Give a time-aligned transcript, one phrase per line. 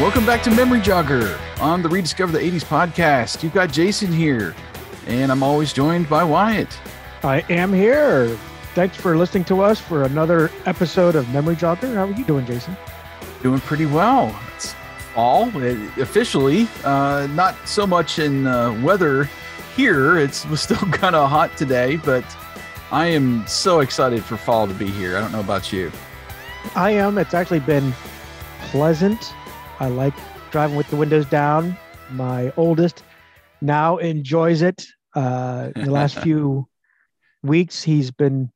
[0.00, 3.42] Welcome back to Memory Jogger on the Rediscover the 80s podcast.
[3.42, 4.54] You've got Jason here,
[5.06, 6.74] and I'm always joined by Wyatt.
[7.22, 8.28] I am here.
[8.74, 11.94] Thanks for listening to us for another episode of Memory Jogger.
[11.94, 12.78] How are you doing, Jason?
[13.42, 14.34] Doing pretty well.
[14.56, 14.72] It's
[15.12, 19.28] fall uh, officially, uh, not so much in uh, weather
[19.76, 20.16] here.
[20.16, 22.24] It's was still kind of hot today, but
[22.90, 25.18] I am so excited for fall to be here.
[25.18, 25.92] I don't know about you.
[26.74, 27.18] I am.
[27.18, 27.92] It's actually been
[28.62, 29.34] pleasant.
[29.80, 30.14] I like
[30.50, 31.76] driving with the windows down.
[32.10, 33.02] My oldest
[33.62, 34.84] now enjoys it.
[35.14, 36.68] Uh, the last few
[37.42, 38.52] weeks, he's been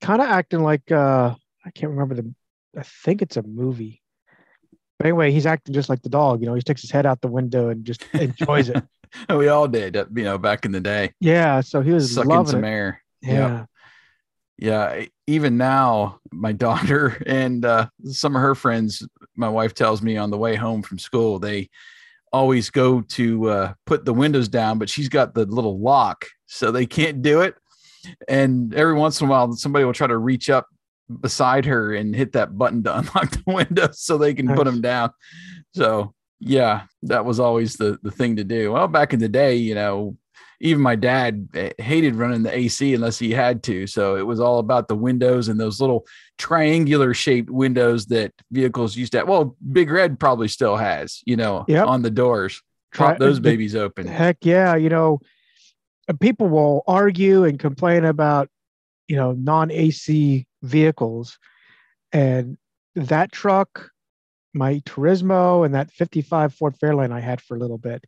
[0.00, 1.34] kind of acting like uh,
[1.66, 2.34] I can't remember the.
[2.76, 4.02] I think it's a movie.
[4.98, 6.40] But anyway, he's acting just like the dog.
[6.40, 8.82] You know, he sticks his head out the window and just enjoys it.
[9.28, 11.12] we all did, you know, back in the day.
[11.20, 12.68] Yeah, so he was sucking loving some it.
[12.68, 13.02] air.
[13.20, 13.32] Yeah.
[13.32, 13.68] Yep.
[14.58, 20.16] Yeah, even now, my daughter and uh, some of her friends, my wife tells me
[20.16, 21.70] on the way home from school, they
[22.32, 26.70] always go to uh, put the windows down, but she's got the little lock, so
[26.70, 27.54] they can't do it.
[28.28, 30.66] And every once in a while, somebody will try to reach up
[31.20, 34.80] beside her and hit that button to unlock the window so they can put them
[34.80, 35.10] down.
[35.74, 38.72] So yeah, that was always the the thing to do.
[38.72, 40.16] Well, back in the day, you know,
[40.60, 43.86] even my dad eh, hated running the AC unless he had to.
[43.86, 46.06] So it was all about the windows and those little
[46.36, 49.28] triangular shaped windows that vehicles used to have.
[49.28, 51.86] Well, Big Red probably still has, you know, Yep.
[51.86, 52.60] on the doors.
[52.90, 54.06] Try- those babies open.
[54.06, 55.20] Heck yeah, you know,
[56.08, 58.48] uh, people will argue and complain about,
[59.08, 61.38] you know, non-AC vehicles,
[62.12, 62.56] and
[62.94, 63.90] that truck,
[64.54, 68.04] my Turismo, and that '55 Ford Fairlane I had for a little bit,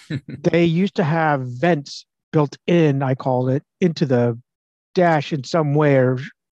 [0.28, 3.02] they used to have vents built in.
[3.02, 4.38] I called it into the
[4.94, 6.18] dash in some way somewhere,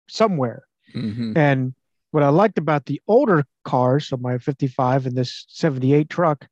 [0.09, 0.63] somewhere.
[0.95, 1.37] Mhm.
[1.37, 1.75] And
[2.11, 6.47] what I liked about the older cars, so my 55 and this 78 truck,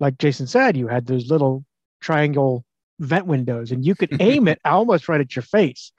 [0.00, 1.64] like Jason said, you had those little
[2.00, 2.64] triangle
[2.98, 5.92] vent windows and you could aim it almost right at your face.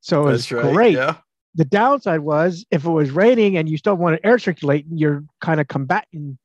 [0.00, 0.72] So it was right.
[0.72, 0.96] great.
[0.96, 1.16] Yeah.
[1.54, 5.24] The downside was if it was raining and you still want to air circulate, you're
[5.40, 6.36] kind of combating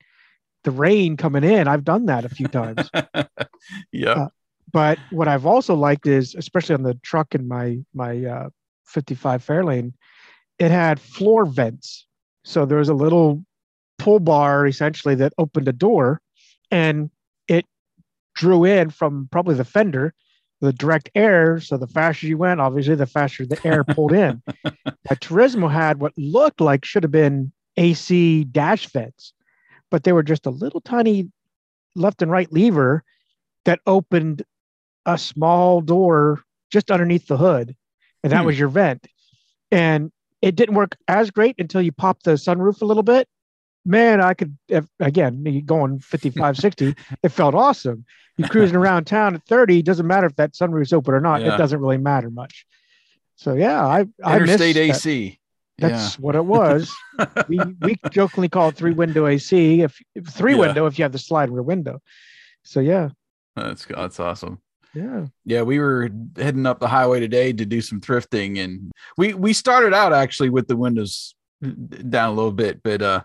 [0.63, 1.67] the rain coming in.
[1.67, 2.89] I've done that a few times.
[3.91, 4.11] yeah.
[4.11, 4.29] Uh,
[4.71, 8.49] but what I've also liked is, especially on the truck in my my uh,
[8.85, 9.93] 55 Fairlane,
[10.59, 12.05] it had floor vents.
[12.43, 13.43] So there was a little
[13.97, 16.21] pull bar essentially that opened a door,
[16.69, 17.09] and
[17.47, 17.65] it
[18.35, 20.13] drew in from probably the fender
[20.61, 21.59] the direct air.
[21.59, 24.41] So the faster you went, obviously, the faster the air pulled in.
[24.65, 29.33] My Turismo had what looked like should have been AC dash vents,
[29.91, 31.29] but they were just a little tiny
[31.95, 33.03] left and right lever
[33.65, 34.43] that opened
[35.05, 36.41] a small door
[36.71, 37.75] just underneath the hood,
[38.23, 38.45] and that Hmm.
[38.45, 39.07] was your vent.
[39.71, 40.11] And
[40.41, 43.27] it didn't work as great until you popped the sunroof a little bit.
[43.85, 48.05] Man, I could, if, again, going 55, 60, it felt awesome.
[48.37, 51.41] You cruising around town at 30, doesn't matter if that sunroof's open or not.
[51.41, 51.53] Yeah.
[51.55, 52.65] It doesn't really matter much.
[53.35, 54.81] So yeah, I I Interstate that.
[55.79, 56.93] That's what it was.
[57.47, 59.81] we we jokingly call it three window AC.
[59.81, 60.59] If, if three Yeah.
[60.59, 62.01] window, if you have the slide rear window.
[62.63, 63.09] So yeah,
[63.55, 64.59] That's that's awesome.
[64.93, 65.27] yeah.
[65.45, 69.53] Yeah, we were heading up the highway today to do some thrifting, and we we
[69.53, 73.21] started out actually with the windows down a little bit, but uh,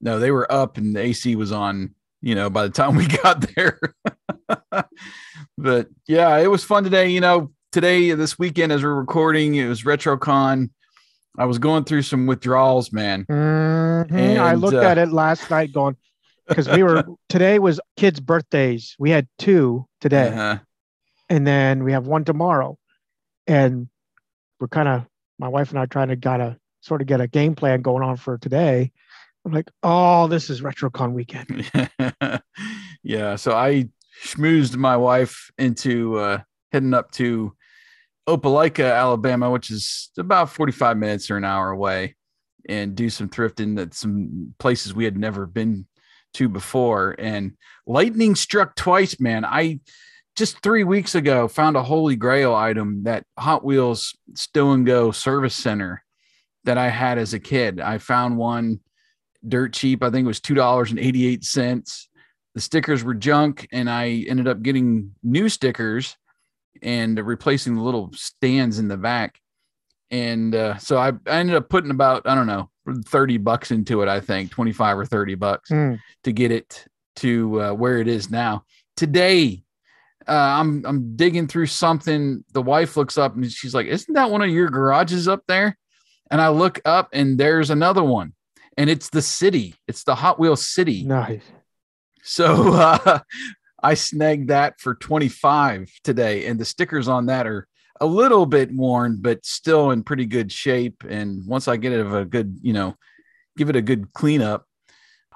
[0.00, 1.94] no, they were up and the AC was on.
[2.22, 3.78] You know, by the time we got there,
[5.58, 7.08] but yeah, it was fun today.
[7.10, 10.70] You know, today this weekend as we're recording, it was RetroCon.
[11.38, 13.24] I was going through some withdrawals, man.
[13.26, 14.38] Mhm.
[14.38, 15.96] I looked uh, at it last night going
[16.48, 18.94] because we were today was kids' birthdays.
[18.98, 20.58] We had two today, Uh-huh.
[21.28, 22.78] and then we have one tomorrow.
[23.46, 23.88] And
[24.60, 25.04] we're kind of
[25.38, 28.16] my wife and I trying to gotta sort of get a game plan going on
[28.16, 28.90] for today.
[29.44, 31.70] I'm like, oh, this is RetroCon weekend.
[33.02, 33.36] yeah.
[33.36, 33.88] So I
[34.24, 36.38] schmoozed my wife into uh,
[36.72, 37.54] heading up to
[38.28, 42.16] Opelika, Alabama, which is about 45 minutes or an hour away,
[42.68, 45.86] and do some thrifting at some places we had never been
[46.34, 47.14] to before.
[47.18, 47.56] And
[47.86, 49.44] lightning struck twice, man.
[49.44, 49.80] I
[50.36, 55.10] just three weeks ago found a holy grail item that Hot Wheels Stow and Go
[55.12, 56.04] Service Center
[56.64, 57.80] that I had as a kid.
[57.80, 58.80] I found one
[59.46, 60.02] dirt cheap.
[60.02, 62.08] I think it was two dollars and eighty eight cents.
[62.54, 66.16] The stickers were junk, and I ended up getting new stickers
[66.82, 69.40] and replacing the little stands in the back.
[70.10, 72.70] And uh, so I, I ended up putting about I don't know
[73.06, 74.08] thirty bucks into it.
[74.08, 75.98] I think twenty five or thirty bucks Mm.
[76.24, 76.86] to get it
[77.16, 78.64] to uh, where it is now.
[78.96, 79.64] Today,
[80.28, 82.44] uh, I'm I'm digging through something.
[82.52, 85.76] The wife looks up and she's like, "Isn't that one of your garages up there?"
[86.30, 88.32] And I look up and there's another one,
[88.76, 89.74] and it's the city.
[89.88, 91.02] It's the Hot Wheels City.
[91.02, 91.42] Nice.
[92.22, 93.20] So uh,
[93.86, 97.68] I snagged that for 25 today, and the stickers on that are
[98.00, 101.04] a little bit worn, but still in pretty good shape.
[101.08, 102.96] And once I get it of a good, you know,
[103.56, 104.66] give it a good cleanup,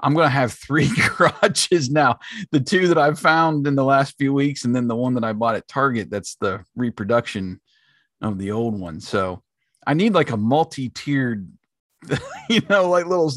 [0.00, 2.18] I'm going to have three garages now.
[2.50, 5.22] The two that I've found in the last few weeks, and then the one that
[5.22, 6.10] I bought at Target.
[6.10, 7.60] That's the reproduction
[8.20, 8.98] of the old one.
[8.98, 9.44] So
[9.86, 11.48] I need like a multi-tiered,
[12.50, 13.32] you know, like little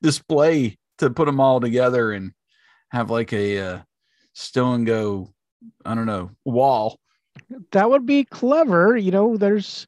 [0.00, 2.32] display to put them all together and
[2.88, 3.78] have like a uh,
[4.36, 5.32] stow and go.
[5.84, 7.00] I don't know wall.
[7.72, 8.96] That would be clever.
[8.96, 9.86] You know, there's,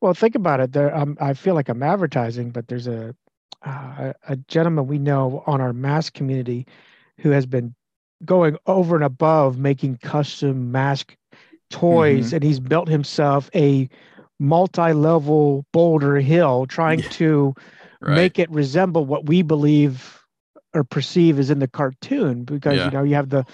[0.00, 0.72] well, think about it.
[0.72, 3.14] There, um, I feel like I'm advertising, but there's a,
[3.64, 6.66] uh, a gentleman we know on our mask community
[7.18, 7.74] who has been
[8.24, 11.16] going over and above making custom mask
[11.70, 12.36] toys, Mm-hmm.
[12.36, 13.88] and he's built himself a
[14.38, 17.08] multi-level boulder hill, trying Yeah.
[17.10, 17.54] to
[18.00, 18.16] Right.
[18.16, 20.23] make it resemble what we believe
[20.74, 22.84] or perceive is in the cartoon because Yeah.
[22.86, 23.44] you know you have the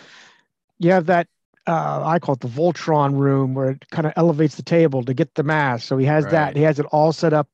[0.79, 1.27] you have that
[1.67, 5.13] uh, I call it the Voltron room where it kind of elevates the table to
[5.15, 5.87] get the mask.
[5.87, 6.31] So he has Right.
[6.33, 6.57] that.
[6.57, 7.49] He has it all set up,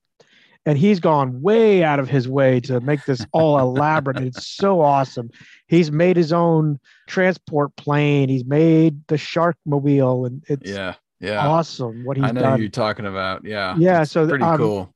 [0.65, 4.21] and he's gone way out of his way to make this all elaborate.
[4.21, 5.31] It's so awesome.
[5.67, 6.79] He's made his own
[7.09, 8.29] transport plane.
[8.29, 10.95] He's made the shark mobile, and it's yeah.
[11.21, 11.47] Yeah.
[11.47, 12.39] awesome what he's done.
[12.39, 12.61] I know done.
[12.61, 13.45] you're talking about.
[13.45, 13.75] Yeah.
[13.77, 14.95] Yeah, It's so, pretty um, cool.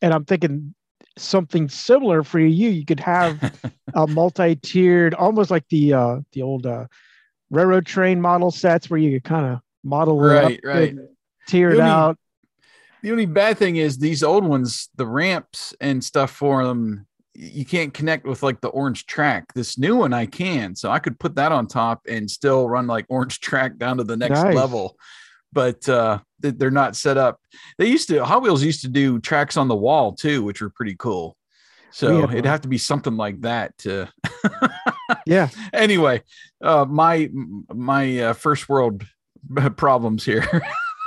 [0.00, 0.74] and I'm thinking
[1.18, 2.68] something similar for you.
[2.68, 3.54] You could have
[3.94, 6.86] a multi-tiered, almost like the uh, the old uh,
[7.50, 10.94] railroad train model sets, where you could kind of model it Right, up right.
[10.94, 12.18] it only- out.
[13.02, 17.04] The only bad thing is these old ones, the ramps and stuff for them,
[17.34, 19.52] you can't connect with like the orange track.
[19.54, 22.86] This new one I can, so I could put that on top and still run
[22.86, 24.54] like orange track down to the next Nice.
[24.54, 24.96] level.
[25.52, 27.38] But uh they're not set up.
[27.78, 30.70] They used to Hot Wheels used to do tracks on the wall too, which were
[30.70, 31.36] pretty cool.
[31.92, 34.08] So had it'd have to be something like that to
[35.26, 36.22] Yeah, anyway,
[36.62, 37.30] uh my
[37.72, 39.04] my uh, first world
[39.76, 40.62] problems here.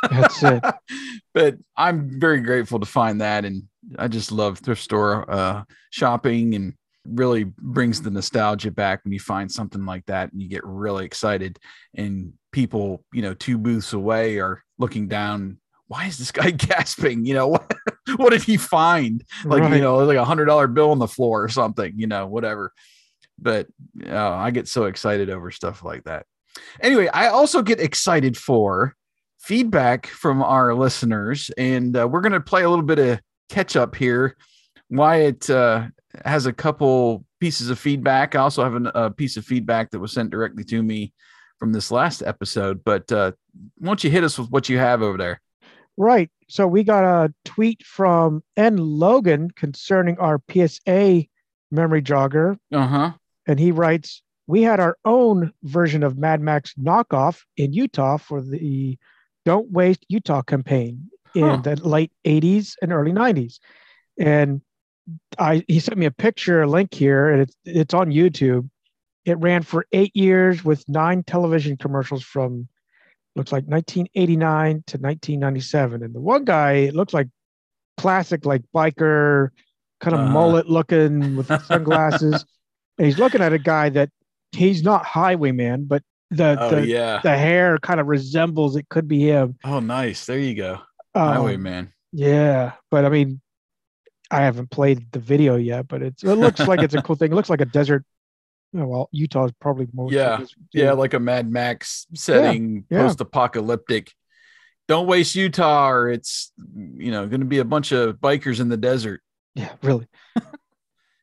[0.10, 0.64] that's it.
[1.34, 3.64] but I'm very grateful to find that, and
[3.98, 6.74] I just love thrift store uh, shopping, and
[7.06, 11.06] really brings the nostalgia back when you find something like that, and you get really
[11.06, 11.60] excited.
[11.96, 15.60] And people, you know, two booths away are looking down.
[15.88, 17.26] Why is this guy gasping?
[17.26, 17.72] You know, what,
[18.18, 19.24] what did he find?
[19.44, 19.76] Like, Right.
[19.76, 22.74] you know, like a hundred dollar bill on the floor or something, you know, whatever.
[23.38, 23.68] But
[24.08, 26.26] uh, I get so excited over stuff like that.
[26.82, 28.96] Anyway, I also get excited for
[29.40, 33.20] feedback from our listeners, and uh, we're going to play a little bit of
[33.50, 34.38] catch up here.
[34.90, 35.88] Wyatt uh,
[36.26, 38.36] has a couple pieces of feedback.
[38.36, 41.14] I also have an, a piece of feedback that was sent directly to me
[41.60, 42.84] from this last episode.
[42.84, 43.32] But uh,
[43.78, 45.42] why don't you hit us with what you have over there?
[45.98, 46.30] Right.
[46.48, 48.78] So we got a tweet from N.
[48.78, 51.24] Logan concerning our PSA
[51.72, 53.12] memory jogger, Uh huh.
[53.48, 58.42] and he writes, "We had our own version of Mad Max knockoff in Utah for
[58.42, 58.98] the
[59.46, 61.58] Don't Waste Utah campaign in Huh.
[61.58, 63.60] the late '80s and early '90s."
[64.20, 64.62] And
[65.38, 68.70] I he sent me a picture, a link here, and it's it's on YouTube.
[69.26, 72.68] It ran for eight years with nine television commercials from
[73.36, 76.04] looks like 1989 to 1997.
[76.04, 77.28] And the one guy it looks like
[77.98, 79.50] classic, like biker,
[80.00, 80.30] kind of Uh-huh.
[80.32, 82.46] mullet looking with sunglasses.
[82.98, 84.10] and he's looking at a guy that
[84.52, 87.20] he's not Highwayman, but the Oh the, yeah.
[87.24, 89.58] the hair kind of resembles it could be him.
[89.64, 90.26] Oh nice.
[90.26, 90.74] There you go.
[91.14, 91.94] Um, Highwayman.
[92.14, 93.42] Yeah, but I mean,
[94.32, 97.32] I haven't played the video yet, but it's it looks like it's a cool thing.
[97.32, 98.04] It looks like a desert.
[98.76, 100.12] oh, well, Utah is probably more.
[100.12, 100.42] Yeah,
[100.74, 103.04] Yeah, like a Mad Max setting, yeah.
[103.04, 104.12] post-apocalyptic.
[104.88, 108.70] Don't waste Utah, or it's you know going to be a bunch of bikers in
[108.70, 109.22] the desert.
[109.56, 110.08] Yeah, really.
[110.36, 110.46] and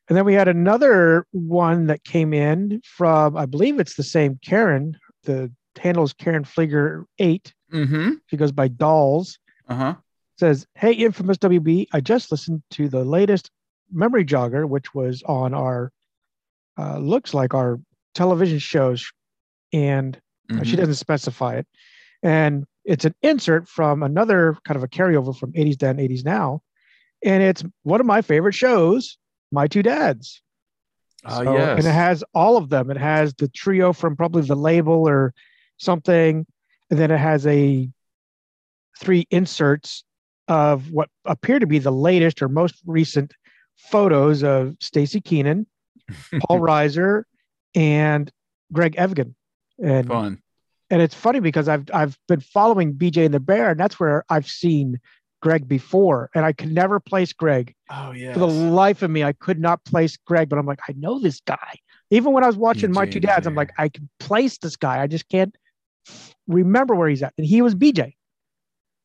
[0.08, 4.98] then we had another one that came in from, I believe it's the same Karen.
[5.24, 7.52] The handle is Karen Flieger eight.
[7.72, 8.12] Mm-hmm.
[8.26, 9.38] She goes by Dolls.
[9.68, 9.94] Uh huh.
[10.38, 13.50] Says, "Hey, infamous WB, I just listened to the latest
[13.92, 15.92] memory jogger, which was on our
[16.78, 17.78] uh, looks like our
[18.14, 19.10] television shows,
[19.72, 20.18] and
[20.50, 21.66] Uh, She doesn't specify it.
[22.22, 26.62] And it's an insert from another kind of a carryover from 80s Then, 80s Now.
[27.24, 29.18] And it's one of my favorite shows,
[29.52, 30.42] My Two Dads.
[31.24, 31.78] Oh So- yes.
[31.78, 32.90] And it has all of them.
[32.90, 35.32] It has the trio from probably the label or
[35.78, 36.44] something.
[36.90, 37.88] And then it has a
[38.98, 40.04] three inserts
[40.52, 43.32] of what appear to be the latest or most recent
[43.78, 45.64] photos of Staci Keanan,
[46.40, 47.22] Paul Reiser,
[47.74, 48.30] and
[48.70, 49.34] Greg Evigan.
[49.82, 50.42] And fun.
[50.90, 54.24] and it's funny because I've I've been following BJ and the Bear, and that's where
[54.28, 55.00] I've seen
[55.40, 57.74] Greg before, and I could never place Greg.
[57.90, 58.34] Oh yeah.
[58.34, 61.18] For the life of me, I could not place Greg, but I'm like, I know
[61.18, 61.76] this guy.
[62.10, 65.00] Even when I was watching My Two Dads, I'm like, I can place this guy.
[65.00, 65.56] I just can't
[66.46, 67.32] remember where he's at.
[67.38, 68.16] And he was BJ.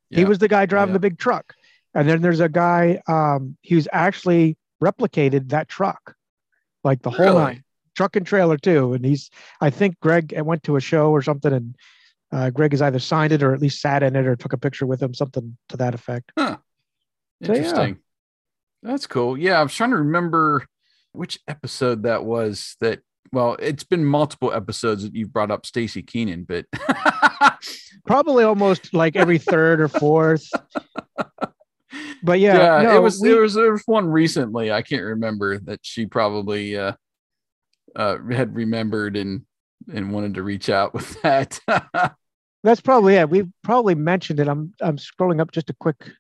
[0.10, 0.94] He was the guy driving yeah.
[0.94, 1.54] the big truck.
[1.94, 6.16] And then there's a guy, um, was actually replicated that truck,
[6.84, 7.44] like the whole Really?
[7.44, 7.64] nine,
[7.96, 8.94] truck and trailer too.
[8.94, 11.76] And he's, I think Greg went to a show or something, and
[12.32, 14.58] uh, Greg has either signed it or at least sat in it or took a
[14.58, 16.32] picture with him, something to that effect.
[16.38, 16.58] So,
[17.40, 17.56] yeah.
[17.56, 17.98] Interesting.
[18.84, 19.38] That's cool.
[19.38, 20.66] Yeah, I was trying to remember
[21.12, 23.00] which episode that was that
[23.34, 26.66] well, it's been multiple episodes that you've brought up Staci Keanan, but
[28.06, 30.50] Probably almost like every third or fourth.
[32.24, 34.72] But yeah, yeah, no, it was we- there was there was one recently.
[34.72, 36.94] I can't remember that she probably uh
[37.96, 39.44] uh had remembered and
[39.94, 41.60] and wanted to reach out with that.
[42.64, 43.30] That's probably it.
[43.30, 44.48] We probably mentioned it.
[44.48, 46.12] I'm I'm scrolling up just a quick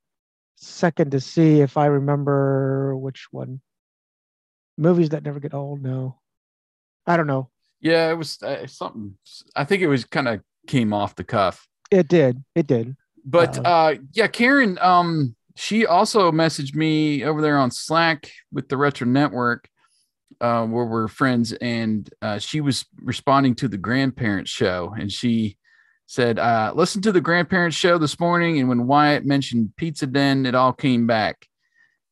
[0.55, 3.59] second to see if I remember which one.
[4.77, 5.81] Movies that never get old.
[5.81, 6.19] No,
[7.05, 7.49] I don't know.
[7.81, 9.15] yeah, it was uh, something
[9.55, 11.67] I think it was kind of came off the cuff.
[11.89, 12.43] It did.
[12.55, 12.95] It did.
[13.25, 18.69] But Um, uh yeah, Karen, um, she also messaged me over there on Slack with
[18.69, 19.67] the Retro Network,
[20.39, 25.57] uh, where we're friends, and uh, she was responding to the grandparents show, and she
[26.05, 30.45] said, uh, listen to the grandparents show this morning, and when Wyatt mentioned Pizza Den,
[30.45, 31.47] it all came back.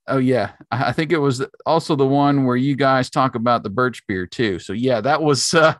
[0.08, 3.64] Oh yeah, I I think it was also the one where you guys talk about
[3.64, 4.60] the birch beer too.
[4.60, 5.54] So yeah, that was.
[5.54, 5.76] Uh,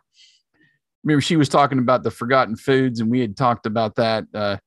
[1.06, 4.24] remember, she was talking about the forgotten foods, and we had talked about that.
[4.34, 4.58] Uh,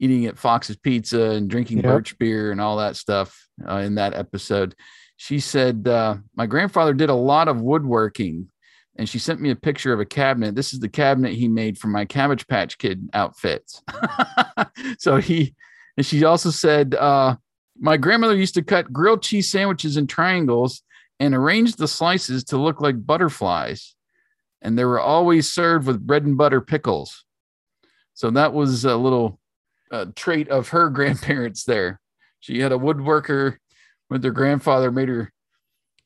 [0.00, 1.86] eating at Fox's Pizza and drinking Yep.
[1.86, 4.74] birch beer and all that stuff uh, in that episode.
[5.16, 8.48] She said, uh, My grandfather did a lot of woodworking
[8.98, 10.56] and she sent me a picture of a cabinet.
[10.56, 13.82] This is the cabinet he made for my Cabbage Patch Kid outfits.
[14.98, 15.54] so he,
[15.96, 17.36] and she also said, uh,
[17.78, 20.82] My grandmother used to cut grilled cheese sandwiches in triangles
[21.20, 23.94] and arrange the slices to look like butterflies.
[24.60, 27.24] And they were always served with bread and butter pickles.
[28.14, 29.38] So that was a little
[29.90, 32.00] uh, trait of her grandparents there.
[32.40, 33.56] She had a woodworker
[34.10, 35.32] with her grandfather made her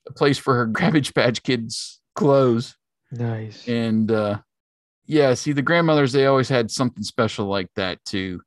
[0.08, 2.76] a place for her Garbage Patch Kids clothes.
[3.10, 3.66] Nice.
[3.68, 4.40] And uh,
[5.06, 8.40] yeah, see, the grandmothers they always had something special like that to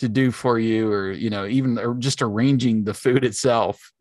[0.00, 3.92] to do for you, or you know, even or just arranging the food itself.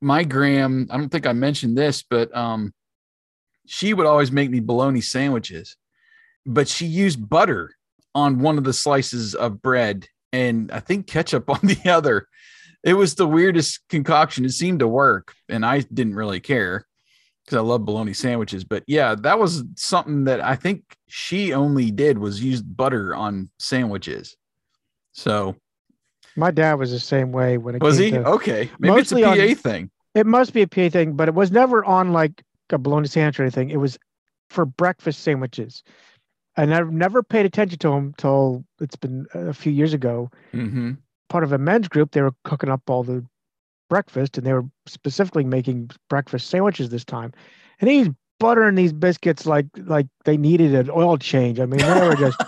[0.00, 2.72] My gram, I don't think I mentioned this, but um,
[3.72, 5.76] she would always make me bologna sandwiches,
[6.44, 7.72] but she used butter
[8.16, 12.26] on one of the slices of bread and I think ketchup on the other.
[12.82, 14.44] It was the weirdest concoction.
[14.44, 16.84] It seemed to work, and I didn't really care
[17.44, 18.64] because I love bologna sandwiches.
[18.64, 23.50] But yeah, that was something that I think she only did was use butter on
[23.60, 24.36] sandwiches.
[25.12, 25.54] So
[26.34, 28.68] My dad was the same way when it was he to- okay?
[28.80, 29.90] Maybe it's a PA on- thing.
[30.16, 33.38] It must be a PA thing, but it was never on like a bologna sandwich
[33.38, 33.70] or anything.
[33.70, 33.98] It was
[34.48, 35.82] for breakfast sandwiches.
[36.56, 40.30] And I've never paid attention to them till it's been a few years ago.
[40.52, 40.92] hmm
[41.28, 43.24] Part of a men's group, they were cooking up all the
[43.88, 47.32] breakfast and they were specifically making breakfast sandwiches this time.
[47.80, 48.08] And he's
[48.40, 51.60] buttering these biscuits like like they needed an oil change.
[51.60, 52.40] I mean, they were just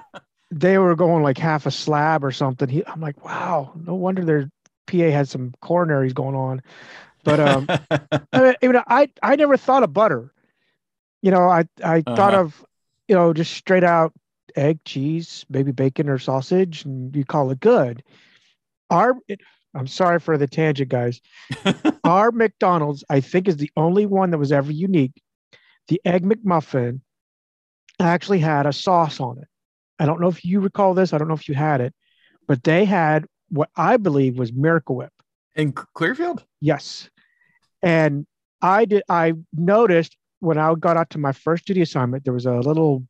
[0.50, 2.68] they were going like half a slab or something.
[2.68, 4.50] He, I'm like, wow, no wonder their
[4.86, 6.62] PA had some coronaries going on.
[7.24, 7.66] But um,
[8.32, 10.32] I mean, even I I never thought of butter.
[11.22, 12.42] You know, I I thought Uh-huh.
[12.44, 12.64] of
[13.08, 14.12] you know just straight out
[14.56, 18.02] egg, cheese, maybe bacon or sausage, and you call it good.
[18.90, 19.40] Our it,
[19.74, 21.20] I'm sorry for the tangent, guys.
[22.04, 25.20] Our McDonald's, I think, is the only one that was ever unique.
[25.88, 27.00] The egg McMuffin
[27.98, 29.48] actually had a sauce on it.
[29.98, 31.12] I don't know if you recall this.
[31.12, 31.94] I don't know if you had it,
[32.46, 35.12] but they had what I believe was Miracle Whip.
[35.56, 36.44] in Clearfield.
[36.60, 37.08] Yes.
[37.84, 38.26] And
[38.62, 42.46] I did I noticed when I got out to my first duty assignment, there was
[42.46, 43.06] a little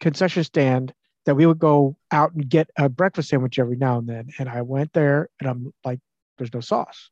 [0.00, 0.92] concession stand
[1.24, 4.28] that we would go out and get a breakfast sandwich every now and then.
[4.38, 6.00] And I went there and I'm like,
[6.36, 7.10] there's no sauce.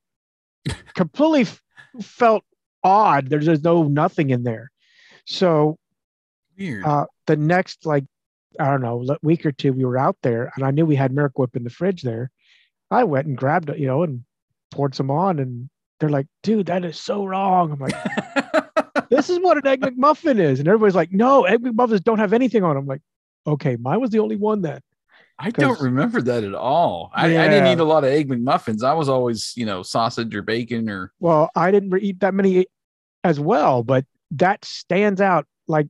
[0.94, 1.62] Completely f-
[2.02, 2.44] felt
[2.84, 3.28] odd.
[3.30, 4.70] There's, there's no nothing in there.
[5.24, 5.78] So
[6.58, 6.84] Weird.
[6.84, 8.04] uh, the next like
[8.60, 11.12] I don't know week or two we were out there and I knew we had
[11.12, 12.30] Miracle Whip in the fridge there.
[12.90, 14.24] I went and grabbed it, you know, and
[14.70, 15.70] poured some on, and
[16.02, 17.94] they're like, "Dude, that is so wrong." I'm like,
[19.10, 22.32] "This is what an egg McMuffin is," and everybody's like, "No, egg McMuffins don't have
[22.32, 23.02] anything on them." I'm like,
[23.46, 24.80] "Okay, mine was the only one then."
[25.38, 27.10] I don't remember that at all.
[27.14, 28.84] I, I didn't eat a lot of egg McMuffins.
[28.84, 32.34] I was always, you know, sausage or bacon or Well, I didn't re- eat that
[32.34, 32.66] many
[33.24, 35.86] as well, but that stands out like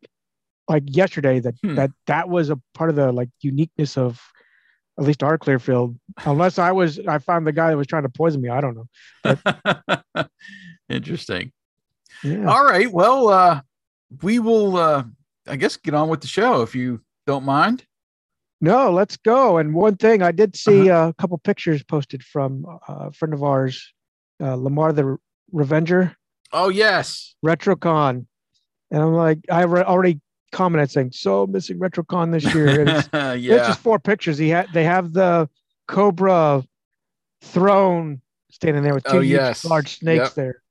[0.69, 1.75] like yesterday that Hmm.
[1.75, 4.21] that that was a part of the like uniqueness of
[4.99, 5.99] at least our Clearfield.
[6.25, 8.49] Unless I was, I found the guy that was trying to poison me.
[8.50, 8.76] I don't
[9.25, 10.25] know.
[10.88, 11.52] Interesting.
[12.22, 12.46] Yeah.
[12.46, 12.90] All right.
[12.92, 13.61] Well, uh,
[14.22, 15.04] we will, uh,
[15.46, 17.84] I guess, get on with the show if you don't mind.
[18.61, 19.58] No, let's go.
[19.58, 23.34] And one thing, I did see uh, a couple pictures posted from uh, a friend
[23.34, 23.92] of ours,
[24.40, 25.16] uh, Lamar the
[25.50, 26.14] Revenger,
[26.54, 27.34] Oh, yes.
[27.44, 28.26] RetroCon.
[28.90, 30.20] And I'm like, I re- already
[30.52, 32.82] commented saying, so missing RetroCon this year.
[32.88, 33.35] It's, yeah.
[33.56, 34.38] it's just four pictures.
[34.38, 35.49] He had, they have the
[35.88, 36.64] Cobra
[37.42, 39.64] throne standing there with two Oh, huge, yes.
[39.64, 40.35] large snakes Yep.
[40.35, 40.62] there.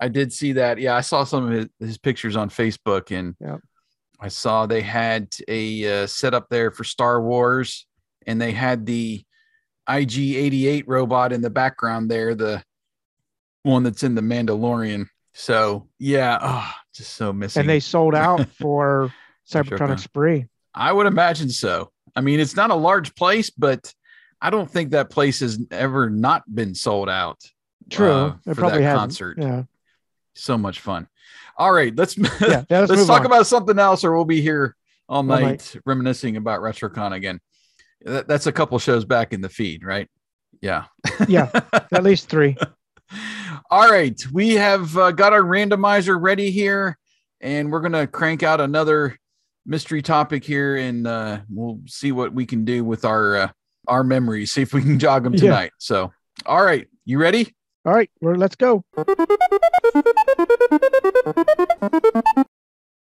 [0.00, 0.78] I did see that.
[0.78, 3.60] Yeah, I saw some of his, his pictures on Facebook, and Yep.
[4.20, 7.86] I saw they had a uh, setup there for Star Wars,
[8.26, 9.24] and they had the
[9.88, 12.62] IG-88 robot in the background there, the
[13.62, 15.06] one that's in the Mandalorian.
[15.38, 17.60] So yeah, oh, just so missing.
[17.60, 19.14] And they sold out for
[19.48, 20.46] Cybertronics Cybertronic Spree.
[20.74, 21.92] I would imagine so.
[22.16, 23.94] I mean, it's not a large place, but
[24.40, 27.40] I don't think that place has ever not been sold out.
[27.88, 28.10] True.
[28.10, 29.38] uh, for probably that has concert.
[29.38, 29.62] Yeah.
[30.34, 31.06] So much fun.
[31.56, 32.64] All right, let's Yeah.
[32.68, 33.26] let's, let's talk on.
[33.26, 34.74] about something else, or we'll be here
[35.08, 35.76] all night, night.
[35.86, 37.40] reminiscing about RetroCon again.
[38.04, 40.08] That, that's a couple shows back in the feed, right?
[40.60, 40.86] Yeah.
[41.28, 41.48] Yeah.
[41.92, 42.56] at least three.
[43.70, 46.98] All right, we have uh, got our randomizer ready here,
[47.40, 49.16] and we're gonna crank out another
[49.66, 53.48] mystery topic here, and uh, we'll see what we can do with our uh,
[53.86, 54.52] our memories.
[54.52, 55.40] See if we can jog them Yeah.
[55.40, 55.72] tonight.
[55.78, 56.12] So,
[56.46, 57.54] all right, you ready?
[57.84, 58.84] All right, well, let's go.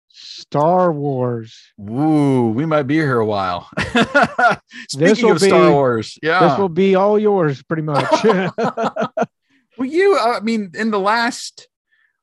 [0.09, 1.57] Star Wars.
[1.77, 3.69] Woo, we might be here a while.
[4.89, 6.47] Speaking of Star be- Wars, yeah.
[6.49, 8.05] This will be all yours, pretty much.
[9.77, 11.67] Well, you, I mean, in the last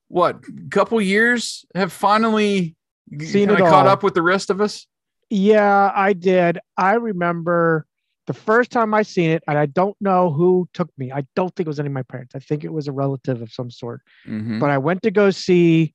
[0.08, 2.76] what couple years, have finally
[3.20, 3.88] Seen it caught all.
[3.88, 4.87] up with the rest of us.
[5.30, 6.58] yeah, I did.
[6.76, 7.87] I remember
[8.26, 11.12] the first time I seen it, and I don't know who took me.
[11.12, 12.34] I don't think it was any of my parents.
[12.34, 14.00] I think it was a relative of some sort.
[14.26, 14.58] Mhm.
[14.58, 15.95] But I went to go see.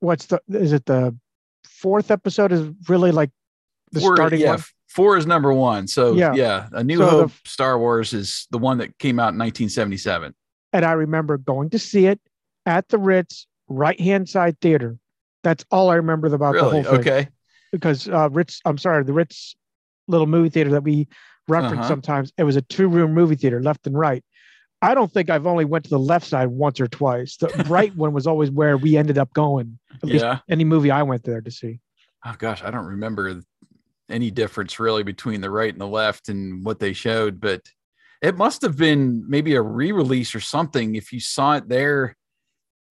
[0.00, 0.40] What's the?
[0.50, 1.16] Is it the
[1.64, 2.52] fourth episode?
[2.52, 3.30] Is really like
[3.92, 4.62] the Four, starting yeah, one.
[4.88, 5.86] four is number one.
[5.86, 6.68] So yeah, Yeah.
[6.72, 10.34] A New So Hope f- Star Wars is the one that came out in 1977.
[10.72, 12.20] And I remember going to see it
[12.66, 14.96] at the Ritz right hand side theater.
[15.42, 16.98] That's all I remember about the whole thing.
[17.00, 17.28] Okay.
[17.72, 19.56] Because uh, Ritz, I'm sorry, the Ritz
[20.08, 21.08] little movie theater that we
[21.48, 21.88] reference Uh-huh.
[21.88, 24.24] sometimes, it was a two room movie theater, left and right.
[24.82, 27.36] I don't think I've only went to the left side once or twice.
[27.36, 29.78] The right one was always where we ended up going.
[30.02, 30.38] At least Yeah.
[30.48, 31.80] any movie I went there to see.
[32.24, 33.42] Oh gosh, I don't remember
[34.08, 37.62] any difference really between the right and the left and what they showed, but
[38.22, 40.94] it must have been maybe a re-release or something.
[40.94, 42.16] If you saw it there,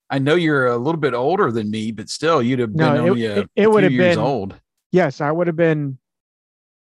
[0.09, 2.95] I know you're a little bit older than me, but still, you'd have been No,
[3.05, 4.59] it- only a it- it would have years been- old.
[4.91, 5.97] Yes, I would have been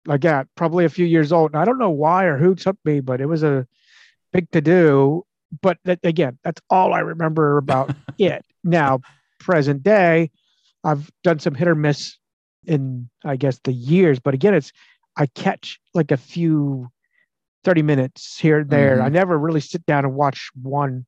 [0.05, 1.53] like that, probably a few years old.
[1.53, 3.69] And I don't know why or who took me, but it was a
[4.33, 5.25] big to do.
[5.63, 8.45] But that, again, that's all I remember about it.
[8.65, 9.01] Now,
[9.39, 10.33] present day,
[10.83, 12.19] I've done some hit or miss
[12.65, 14.19] in, I guess, the years.
[14.19, 14.73] But again, it's,
[15.17, 16.89] I catch like a few
[17.65, 18.97] 30 minutes here and there.
[18.99, 19.05] Mhm.
[19.05, 21.07] I never really sit down and watch one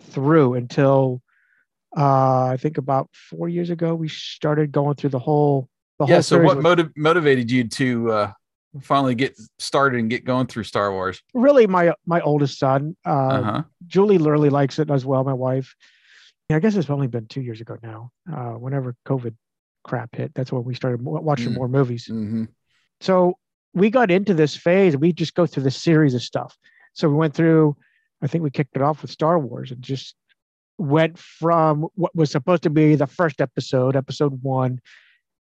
[0.00, 1.22] through until
[1.96, 5.68] uh, I think about four years ago, we started going through the whole.
[6.00, 6.14] The Yeah.
[6.16, 8.32] whole So, series what motiv- motivated you to uh,
[8.82, 11.22] finally get started and get going through Star Wars?
[11.34, 12.96] really my my oldest son.
[13.06, 13.62] Uh, Uh huh.
[13.86, 15.22] Julie literally likes it as well.
[15.22, 15.74] My wife.
[16.50, 18.10] Yeah, I guess it's only been two years ago now.
[18.30, 19.34] Uh, whenever COVID
[19.84, 21.54] crap hit, that's when we started watching Mm.
[21.54, 22.06] more movies.
[22.06, 22.44] hmm
[23.00, 23.38] So
[23.74, 24.96] we got into this phase.
[24.96, 26.56] We just go through this series of stuff.
[26.94, 27.76] So we went through.
[28.22, 30.14] I think we kicked it off with Star Wars and just
[30.78, 34.80] went from what was supposed to be the first episode, episode one,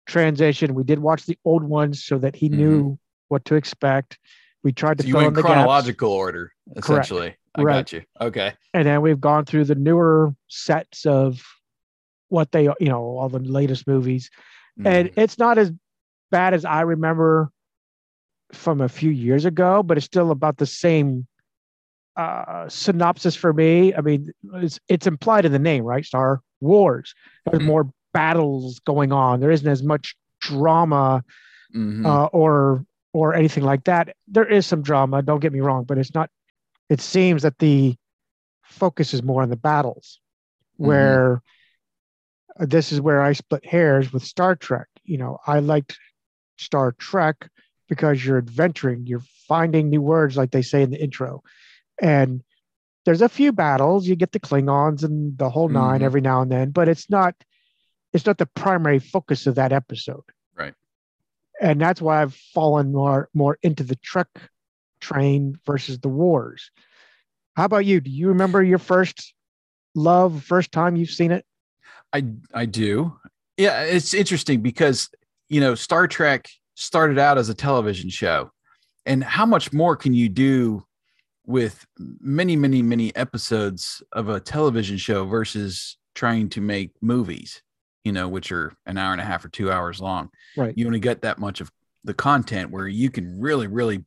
[0.08, 0.74] transition.
[0.74, 2.54] We did watch the old ones so that he Mhm.
[2.54, 4.18] knew what to expect.
[4.64, 5.54] We tried to So you went the gaps.
[5.54, 7.36] chronological order, essentially.
[7.56, 7.74] I Right.
[7.80, 8.04] got you.
[8.20, 8.54] Okay.
[8.74, 11.42] and then we've gone through the newer sets of
[12.30, 14.30] what they you know all the latest movies
[14.86, 15.14] and Mhm.
[15.18, 15.74] it's not as
[16.32, 17.52] bad as i remember
[18.54, 21.26] from a few years ago but it's still about the same
[22.18, 27.14] uh synopsis for me i mean it's it's implied in the name right star wars
[27.46, 27.66] there's Mhm.
[27.66, 31.24] more battles going on there isn't as much drama
[31.74, 32.06] Mhm.
[32.06, 34.16] uh, or or anything like that.
[34.28, 36.30] There is some drama, don't get me wrong, but it's not.
[36.90, 37.98] It seems that the
[38.64, 40.20] focus is more on the battles,
[40.80, 40.86] Mhm.
[40.86, 41.42] where
[42.60, 44.88] uh, this is where I split hairs with Star Trek.
[45.04, 45.98] You know, I liked
[46.58, 47.50] Star Trek
[47.92, 51.44] because you're adventuring, you're finding new words, like they say in the intro,
[52.02, 52.42] and
[53.04, 54.08] there's a few battles.
[54.08, 56.04] You get the Klingons and the whole 9 Mhm.
[56.04, 57.36] every now and then, but it's not.
[58.14, 60.24] It's not the primary focus of that episode
[60.56, 60.74] Right.
[61.62, 64.28] and that's why I've fallen more more into the Trek
[65.02, 66.72] train versus the wars.
[67.58, 68.00] How about you?
[68.02, 69.34] Do you remember your first
[69.96, 71.46] love, first time you've seen it?
[72.14, 72.24] I
[72.54, 73.18] I do.
[73.58, 75.10] Yeah, it's interesting because
[75.50, 78.52] you know Star Trek started out as a television show,
[79.06, 80.86] and how much more can you do
[81.46, 87.62] with many, many, many episodes of a television show versus trying to make movies?
[88.04, 90.30] You know, which are an hour and a half or two hours long.
[90.58, 90.76] Right.
[90.76, 91.72] You only get that much of
[92.04, 94.04] the content where you can really, really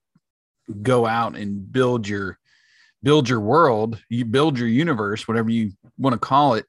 [0.83, 2.39] go out and build your
[3.05, 6.65] build your world, you build your universe, whatever you want to call it,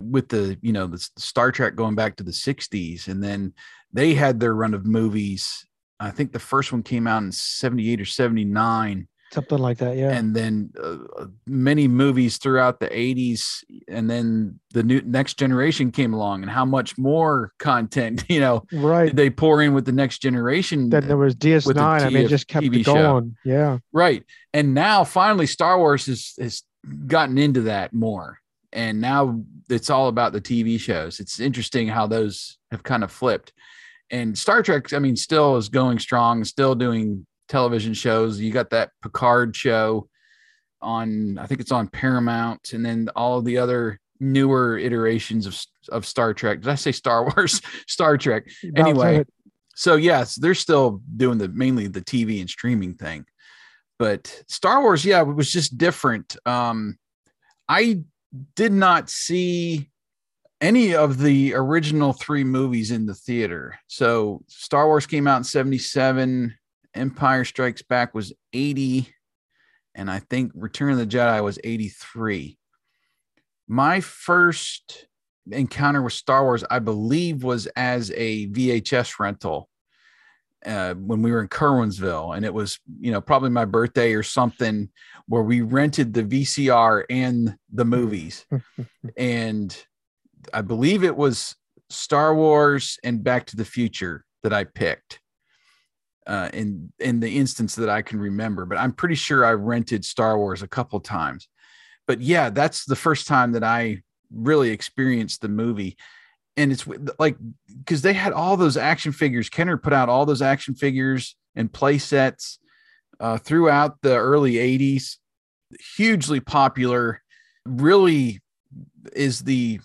[0.00, 3.52] with the you know the Star Trek going back to the 60s and then
[3.92, 5.66] they had their run of movies.
[5.98, 10.10] I think the first one came out in 78 or 79 something like that yeah.
[10.10, 16.12] And then uh, many movies throughout the 80s and then the new next generation came
[16.12, 19.14] along and how much more content you know right.
[19.14, 22.48] they pour in with the next generation then there was ds9 the i mean just
[22.48, 23.50] kept TV going show.
[23.50, 23.78] yeah.
[23.92, 24.24] Right.
[24.52, 26.64] And now finally star wars has has
[27.06, 28.38] gotten into that more.
[28.72, 31.20] And now it's all about the TV shows.
[31.20, 33.52] It's interesting how those have kind of flipped.
[34.10, 38.40] And Star Trek, I mean, still is going strong, still doing television shows.
[38.40, 40.08] You got that Picard show
[40.82, 45.58] on, I think it's on Paramount, and then all of the other newer iterations of,
[45.90, 46.60] of Star Trek.
[46.60, 47.60] Did I say Star Wars?
[47.86, 48.44] Star Trek.
[48.76, 49.24] Anyway,
[49.74, 53.24] so yes, they're still doing the mainly the TV and streaming thing.
[53.98, 56.36] But Star Wars, yeah, it was just different.
[56.46, 56.98] Um,
[57.68, 58.00] I
[58.54, 59.90] did not see
[60.60, 63.78] any of the original three movies in the theater.
[63.86, 66.54] So Star Wars came out in 77,
[66.94, 69.08] Empire Strikes Back was 80,
[69.94, 72.58] and I think Return of the Jedi was 83.
[73.66, 75.06] My first
[75.50, 79.69] encounter with Star Wars, I believe, was as a VHS rental
[80.66, 84.22] uh, when we were in Curwensville, and it was you know probably my birthday or
[84.22, 84.88] something
[85.26, 88.46] where we rented the VCR and the movies,
[89.16, 89.84] and
[90.52, 91.56] I believe it was
[91.88, 95.20] Star Wars and Back to the Future that I picked.
[96.26, 100.04] Uh, in in the instance that I can remember, but I'm pretty sure I rented
[100.04, 101.48] Star Wars a couple times.
[102.06, 105.96] But yeah, that's the first time that I really experienced the movie
[106.60, 106.86] and it's
[107.18, 107.36] like
[107.78, 109.48] because they had all those action figures.
[109.48, 112.58] Kenner put out all those action figures and play sets
[113.18, 115.16] uh, throughout the early 80s,
[115.96, 117.22] hugely popular.
[117.66, 118.40] Really
[119.14, 119.80] is the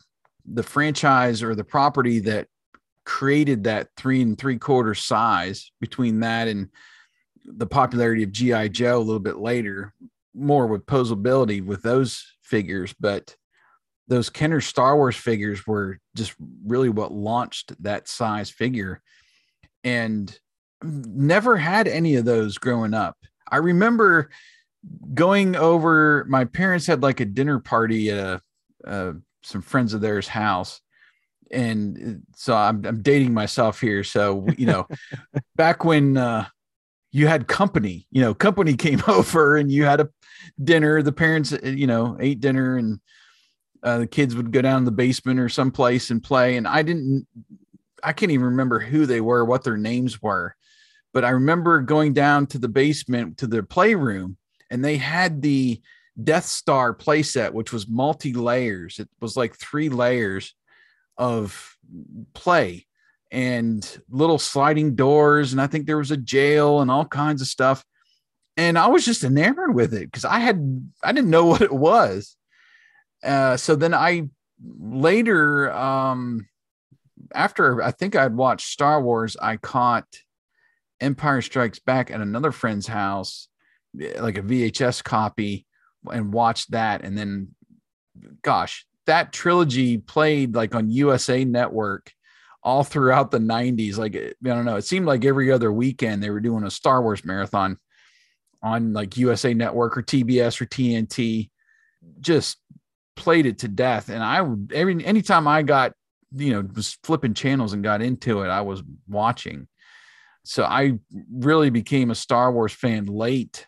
[0.45, 2.47] the franchise or the property that
[3.05, 6.69] created that three and three quarter size between that and
[7.45, 9.93] the popularity of GI Joe a little bit later,
[10.33, 13.35] more with posability with those figures, but
[14.07, 19.01] those Kenner Star Wars figures were just really what launched that size figure.
[19.83, 20.37] And
[20.83, 23.17] never had any of those growing up.
[23.49, 24.29] I remember
[25.13, 28.41] going over, my parents had like a dinner party at a,
[28.87, 29.13] uh,
[29.43, 30.81] some friends of theirs house.
[31.51, 34.03] And so I'm, I'm dating myself here.
[34.03, 34.87] So, you know,
[35.55, 36.47] back when uh,
[37.11, 40.09] you had company, you know, company came over and you had a
[40.63, 42.99] dinner, the parents, you know, ate dinner and
[43.85, 46.57] uh, the kids would go down in the basement or someplace and play.
[46.57, 47.27] And I didn't,
[48.03, 50.55] I can't even remember who they were, what their names were.
[51.13, 54.37] But I remember going down to the basement to their playroom
[54.71, 55.81] and they had the
[56.21, 58.97] Death Star playset, which was multi layers.
[58.97, 60.55] It was like three layers
[61.17, 61.77] of
[62.33, 62.87] play
[63.31, 65.51] and little sliding doors.
[65.51, 67.85] And I think there was a jail and all kinds of stuff.
[68.57, 71.71] And I was just enamored with it because I had, I didn't know what it
[71.71, 72.35] was.
[73.23, 74.29] Uh, so then I
[74.63, 76.47] later, um,
[77.33, 80.05] after I think I'd watched Star Wars, I caught
[81.01, 83.47] Empire Strikes Back at another friend's house,
[83.93, 85.65] like a VHS copy,
[86.11, 87.03] and watched that.
[87.03, 87.49] And then,
[88.41, 92.11] gosh, that trilogy played like on USA Network
[92.63, 93.97] all throughout the 90s.
[93.97, 97.01] Like, I don't know, it seemed like every other weekend they were doing a Star
[97.01, 97.77] Wars marathon
[98.61, 101.51] on like USA Network or TBS or TNT.
[102.19, 102.57] Just
[103.15, 104.09] played it to death.
[104.09, 105.93] And I every anytime I got,
[106.35, 109.67] you know, was flipping channels and got into it, I was watching.
[110.43, 110.99] So I
[111.31, 113.65] really became a Star Wars fan late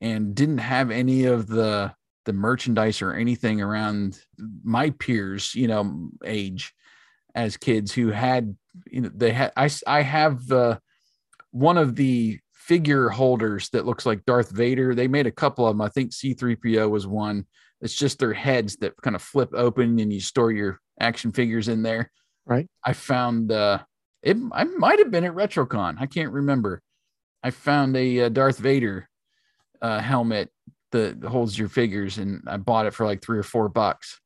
[0.00, 1.92] and didn't have any of the
[2.26, 4.18] the merchandise or anything around
[4.62, 6.74] my peers, you know, age
[7.34, 10.78] as kids who had, you know, they had, I, I have uh,
[11.50, 14.94] one of the figure holders that looks like Darth Vader.
[14.94, 15.80] They made a couple of them.
[15.80, 17.46] I think C3PO was one
[17.80, 21.68] it's just their heads that kind of flip open and you store your action figures
[21.68, 22.10] in there.
[22.46, 22.68] Right.
[22.84, 23.80] I found uh
[24.22, 25.96] it I might have been at RetroCon.
[25.98, 26.82] I can't remember.
[27.42, 29.08] I found a uh, Darth Vader
[29.80, 30.50] uh, helmet
[30.92, 34.20] that holds your figures, and I bought it for like three or four bucks.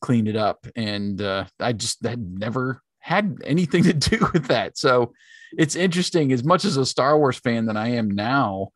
[0.00, 4.78] Cleaned it up, and uh, I just had never had anything to do with that.
[4.78, 5.12] So
[5.56, 6.32] it's interesting.
[6.32, 8.70] As much as a Star Wars fan that I am now,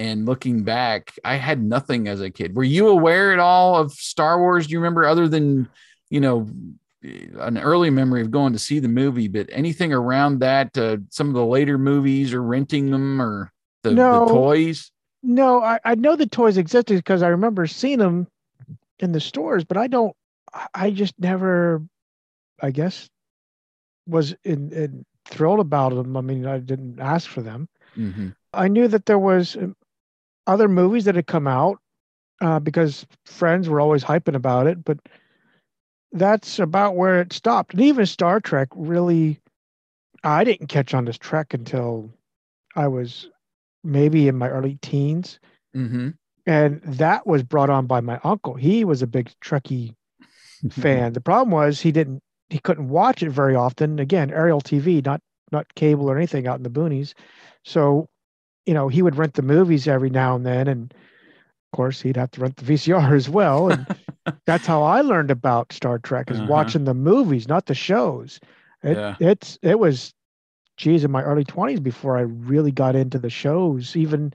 [0.00, 2.56] and looking back, I had nothing as a kid.
[2.56, 4.66] Were you aware at all of Star Wars?
[4.66, 5.68] Do you remember other than
[6.08, 6.48] you know
[7.02, 11.28] an early memory of going to see the movie, but anything around that, uh, some
[11.28, 14.24] of the later movies or renting them or the, No.
[14.26, 14.90] the toys?
[15.22, 18.26] No, I, I know the toys existed because I remember seeing them
[18.98, 20.16] in the stores, but I don't.
[20.74, 21.82] I- just never,
[22.60, 23.08] I guess,
[24.06, 26.16] was in, in thrilled about them.
[26.16, 27.68] I mean, I didn't ask for them.
[27.94, 29.76] hmm I knew that there was um,
[30.50, 31.78] other movies that had come out
[32.40, 34.98] uh, because friends were always hyping about it, but
[36.12, 37.72] that's about where it stopped.
[37.72, 39.40] And even Star Trek really,
[40.24, 42.10] I didn't catch on to Trek until
[42.74, 43.30] I was
[43.84, 45.38] maybe in my early teens,
[45.74, 46.10] hmm
[46.46, 48.54] and that was brought on by my uncle.
[48.54, 49.94] He was a big Trekkie
[50.70, 51.12] fan.
[51.12, 54.00] the problem was he didn't, he couldn't watch it very often.
[54.00, 55.20] Again, aerial TV, not
[55.52, 57.14] not cable or anything out in the boonies.
[57.64, 58.08] So,
[58.66, 62.16] you know, he would rent the movies every now and then, and of course he'd
[62.16, 63.70] have to rent the VCR as well.
[63.70, 63.86] And
[64.46, 66.48] that's how I learned about Star Trek is Uh-huh.
[66.50, 68.40] watching the movies, not the shows.
[68.82, 69.16] It, Yeah.
[69.20, 70.14] It's it was,
[70.76, 73.96] geez, in my early twenties before I really got into the shows.
[73.96, 74.32] Even,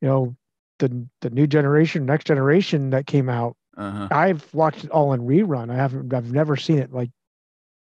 [0.00, 0.36] you know,
[0.78, 3.56] the the new generation, next generation that came out.
[3.76, 4.08] Uh-huh.
[4.10, 5.70] I've watched it all in rerun.
[5.70, 6.12] I haven't.
[6.12, 7.10] I've never seen it like,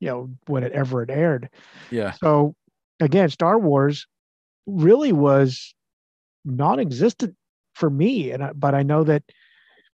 [0.01, 1.49] you know, when it ever it aired.
[1.91, 2.13] Yeah.
[2.13, 2.55] So
[3.01, 4.07] again, Star Wars
[4.67, 5.75] really was
[6.45, 7.37] non-existent
[7.75, 9.23] for me, and I, but I know that,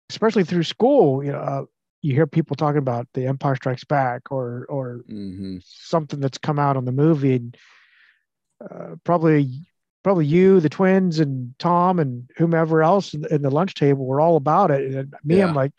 [0.10, 1.66] especially through school, you know, uh,
[2.02, 6.60] you hear people talking about the Empire Strikes Back or or hmm something that's come
[6.60, 7.58] out on the movie, and
[8.62, 9.68] uh, probably
[10.04, 14.22] probably you, the twins, and Tom, and whomever else in, in the lunch table were
[14.22, 14.94] all about it.
[14.94, 15.46] And me, Yeah.
[15.46, 15.72] I'm like,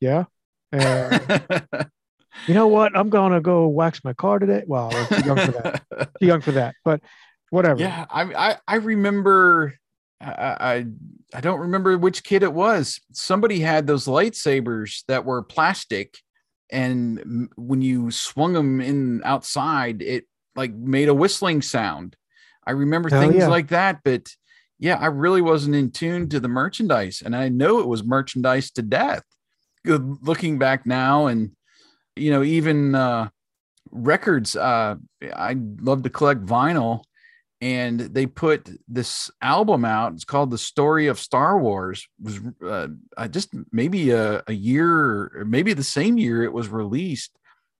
[0.00, 0.24] yeah.
[0.72, 1.18] Uh,
[2.46, 2.96] you know what?
[2.96, 4.64] I'm gonna go wax my car today.
[4.66, 5.72] Well, too young for that.
[6.20, 7.00] Too young for that, but
[7.52, 7.80] whatever.
[7.80, 8.06] yeah.
[8.10, 9.74] I, I, I remember,
[10.20, 10.86] I, I,
[11.34, 12.98] I don't remember which kid it was.
[13.12, 16.16] Somebody had those lightsabers that were plastic.
[16.70, 20.24] And when you swung them in outside, it
[20.56, 22.16] like made a whistling sound.
[22.66, 23.48] I remember Hell things yeah.
[23.48, 24.28] like that, but
[24.78, 28.70] yeah, I really wasn't in tune to the merchandise, and I know it was merchandise
[28.72, 29.22] to death.
[29.84, 31.52] Good looking back now, and
[32.16, 33.28] you know, even uh,
[33.90, 34.56] records.
[34.56, 34.96] Uh,
[35.34, 37.02] I love to collect vinyl,
[37.62, 40.12] and they put this album out.
[40.14, 44.52] It's called "The Story of Star Wars." It was uh, uh, just maybe a, a
[44.52, 47.38] year, maybe the same year it was released,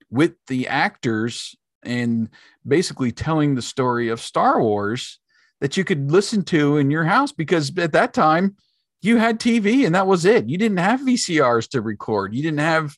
[0.09, 2.29] with the actors and
[2.65, 5.19] basically telling the story of Star Wars
[5.59, 8.55] that you could listen to in your house because at that time
[9.01, 10.47] you had TV and that was it.
[10.47, 12.33] You didn't have VCRs to record.
[12.33, 12.95] You didn't have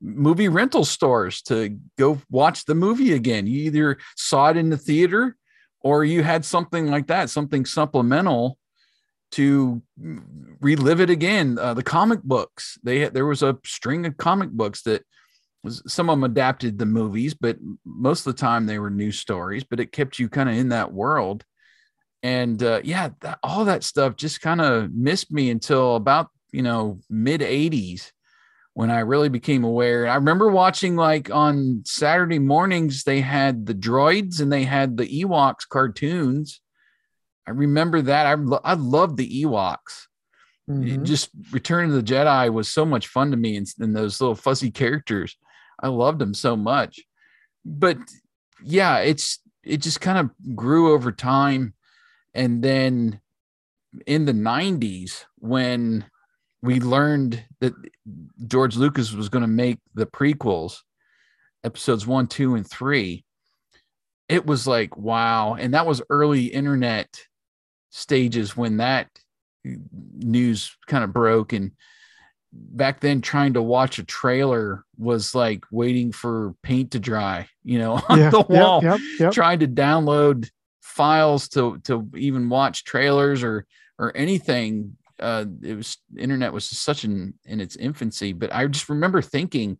[0.00, 3.46] movie rental stores to go watch the movie again.
[3.46, 5.36] You either saw it in the theater
[5.82, 8.58] or you had something like that, something supplemental
[9.32, 9.82] to
[10.60, 11.58] relive it again.
[11.58, 15.02] Uh, the comic books, they there was a string of comic books that
[15.64, 19.12] was some of them adapted the movies, but most of the time they were new
[19.12, 21.44] stories, but it kept you kind of in that world.
[22.22, 26.62] And uh, yeah, that, all that stuff just kind of missed me until about, you
[26.62, 28.12] know, mid 80s
[28.74, 30.08] when I really became aware.
[30.08, 35.06] I remember watching like on Saturday mornings, they had the droids and they had the
[35.22, 36.60] Ewoks cartoons.
[37.46, 38.26] I remember that.
[38.26, 40.06] I, lo- I loved the Ewoks.
[40.70, 41.02] Mhm.
[41.02, 44.36] Just Return of the Jedi was so much fun to me and, and those little
[44.36, 45.36] fuzzy characters.
[45.82, 47.00] I loved them so much.
[47.64, 47.98] But
[48.64, 51.74] yeah, it's it just kind of grew over time.
[52.32, 53.20] And then
[54.06, 56.06] in the 90s, when
[56.62, 57.74] we learned that
[58.46, 60.78] George Lucas was going to make the prequels,
[61.64, 63.24] episodes one, two, and three,
[64.28, 65.54] it was like, wow.
[65.54, 67.08] And that was early internet
[67.90, 69.08] stages when that
[69.64, 71.52] news kind of broke.
[71.52, 71.72] And
[72.52, 77.78] back then, trying to watch a trailer was like waiting for paint to dry, you
[77.78, 79.32] know, on yeah, the yep, wall Yep, yep.
[79.32, 80.48] trying to download
[80.80, 83.66] files to to even watch trailers or
[83.98, 88.88] or anything uh it was internet was such an in its infancy but i just
[88.88, 89.78] remember thinking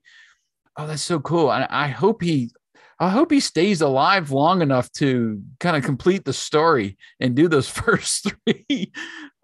[0.76, 1.50] oh that's so cool.
[1.50, 2.50] I, I hope he
[2.98, 7.48] i hope he stays alive long enough to kind of complete the story and do
[7.48, 8.92] those first three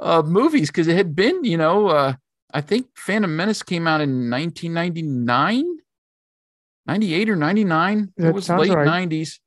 [0.00, 0.68] uh movies.
[0.68, 2.14] Because it had been you know uh
[2.52, 5.64] i think phantom menace came out in 1999
[6.86, 9.08] 98 or 99 it was late right.
[9.10, 9.38] 90s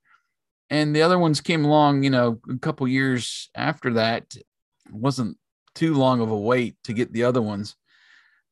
[0.71, 4.34] and the other ones came along you know a couple years after that.
[4.89, 5.38] Wasn't
[5.75, 7.75] too long of a wait to get the other ones.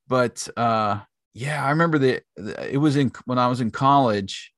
[0.07, 0.99] But uh,
[1.33, 2.23] yeah, I remember that
[2.71, 4.51] it was in when I was in college,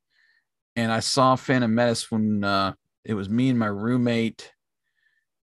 [0.75, 4.51] and I saw Phantom Menace when uh, it was me and my roommate,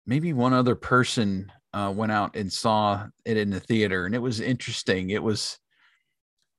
[0.06, 4.22] maybe one other person uh, went out and saw it in the theater, and it
[4.22, 5.10] was interesting.
[5.10, 5.58] It was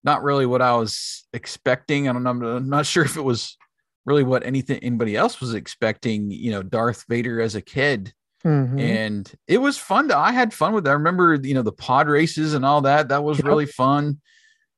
[0.04, 2.08] not really what I was expecting.
[2.08, 2.32] I don't know.
[2.32, 3.58] I'm not sure if it was
[4.06, 6.32] really what anything anybody else was expecting.
[6.32, 8.14] You know, Darth Vader as a kid
[8.46, 8.80] Mhm.
[8.80, 10.90] and it was fun to, i had fun with it.
[10.90, 13.10] I remember you know the pod races and all that.
[13.10, 13.48] That was Yep.
[13.48, 14.22] really fun.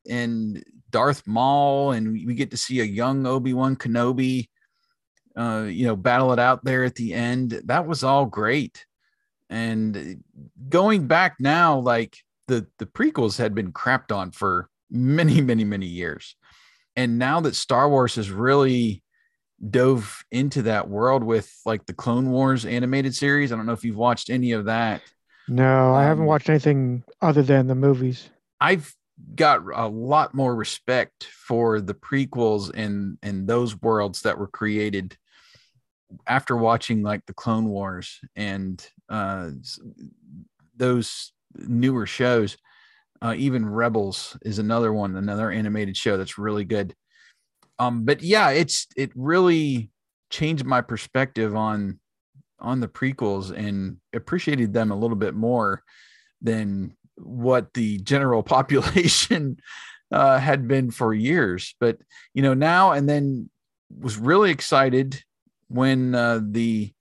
[0.09, 4.47] And darth maul and we we get to see a young obi-wan kenobi
[5.37, 7.61] uh you know battle it out there at the end.
[7.65, 8.85] That was all great.
[9.49, 10.23] And
[10.69, 15.87] going back now like the the prequels had been crapped on for many many many
[15.87, 16.35] years.
[16.95, 19.03] And now that star wars has really
[19.69, 23.51] dove into that world with like the Clone Wars animated series.
[23.51, 25.01] I don't know if you've watched any of that.
[25.49, 28.29] No, I haven't Um, watched anything other than the movies.
[28.59, 28.93] I've
[29.35, 35.17] got a lot more respect for the prequels and and those worlds that were created
[36.25, 39.49] after watching like the Clone Wars and uh
[40.75, 42.57] those newer shows.
[43.21, 46.93] Uh, even Rebels is another one, another animated show that's really good.
[47.79, 49.91] Um, but yeah, it's it really
[50.29, 51.99] changed my perspective on
[52.59, 55.83] on the prequels and appreciated them a little bit more
[56.41, 59.57] than what the general population
[60.11, 61.75] uh, had been for years.
[61.79, 61.99] But
[62.33, 63.49] you know now and then
[64.01, 65.23] was really excited
[65.69, 66.91] when uh, the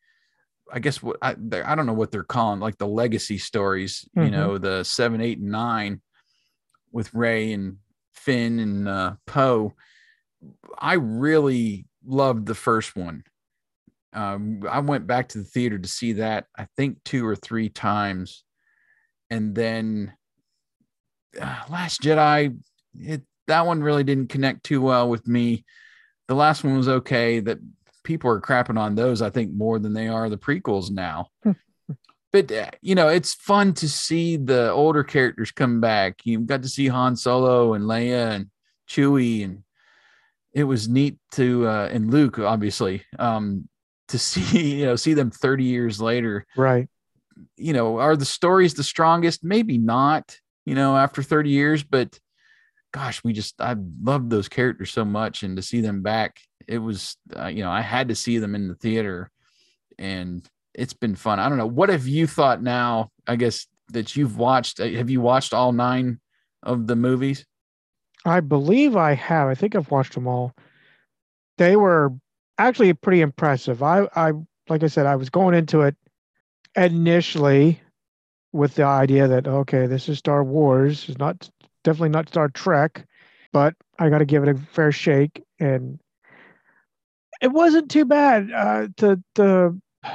[0.73, 1.31] I guess what I,
[1.65, 4.07] I don't know what they're calling like the legacy stories.
[4.15, 4.31] You Mhm.
[4.33, 6.03] know the seven, eight, and nine
[6.93, 7.79] with Rey and
[8.12, 9.75] Finn and uh, Poe.
[10.79, 13.25] I really loved the first one.
[14.13, 17.69] Um, I went back to the theater to see that I think two or three
[17.69, 18.45] times,
[19.29, 20.15] and then
[21.41, 22.59] uh, Last Jedi,
[22.99, 25.65] it that one really didn't connect too well with me.
[26.29, 27.41] The last one was okay.
[27.41, 27.59] That
[28.05, 31.29] people are crapping on those, I think, more than they are the prequels now.
[32.33, 36.21] but uh, you know, it's fun to see the older characters come back.
[36.25, 38.51] You've got to see Han Solo and Leia and
[38.89, 39.63] Chewie, and
[40.57, 43.69] it was neat to uh, and Luke, obviously, um,
[44.09, 46.88] to see you know see them thirty years later Right.
[47.59, 49.45] you know, are the stories the strongest?
[49.45, 50.25] Maybe not,
[50.64, 52.19] you know, after 30 years, but
[52.92, 55.42] gosh, we just, I loved those characters so much.
[55.42, 58.55] And to see them back, it was, uh, you know, I had to see them
[58.55, 59.31] in the theater
[59.99, 61.38] and it's been fun.
[61.38, 61.66] I don't know.
[61.66, 63.11] What have you thought now?
[63.27, 66.21] I guess that you've watched, uh, have you watched all nine
[66.62, 67.45] of the movies?
[68.27, 69.49] I believe I have.
[69.49, 70.53] I think I've watched them all.
[71.59, 72.12] They were
[72.59, 73.83] actually pretty impressive.
[73.83, 74.33] I, I,
[74.69, 75.97] like I said, I was going into it
[76.75, 77.81] initially
[78.53, 81.49] with the idea that okay, this is Star Wars, it's not
[81.85, 83.07] definitely not Star Trek,
[83.53, 86.01] but I got to give it a fair shake, and
[87.41, 88.51] it wasn't too bad.
[88.51, 89.81] Uh, the the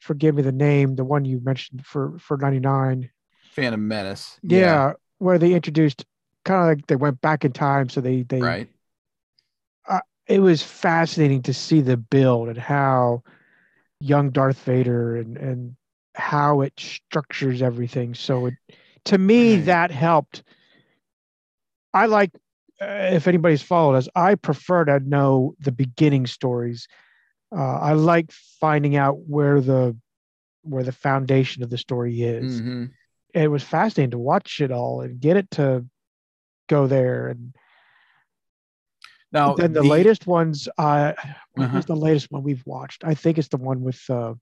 [0.00, 3.10] forgive me the name, the one you mentioned for for ninety nine.
[3.52, 4.38] Phantom Menace.
[4.42, 6.04] Yeah, where they introduced
[6.44, 8.68] kind of like they went back in time, so they they Right.
[10.26, 13.22] it was fascinating to see the build and how
[14.00, 15.76] young Darth Vader and and
[16.14, 18.14] how it structures everything.
[18.14, 18.54] So it
[19.06, 19.64] to me Right.
[19.66, 20.42] that helped.
[21.92, 22.30] I like
[22.80, 26.86] uh, if anybody's followed us, I prefer to know the beginning stories.
[27.54, 29.96] Uh, I like finding out where the
[30.62, 32.60] where the foundation of the story is.
[32.60, 32.90] Mhm.
[33.34, 35.84] It was fascinating to watch it all and get it to
[36.70, 37.52] go there and
[39.32, 41.12] Now, then the, latest ones uh
[41.58, 41.82] Uh-huh.
[41.86, 44.34] the latest one we've watched i think it's the one with uh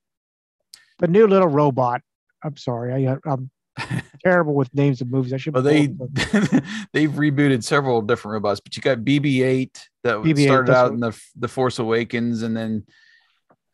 [1.01, 2.01] the new little robot
[2.45, 3.51] i'm sorry i i'm
[4.25, 5.87] terrible with names of movies i should Well, they
[6.95, 9.71] they've rebooted several different robots, but you got BB-8
[10.05, 12.85] that BB-8, started out in the the Force Awakens, and then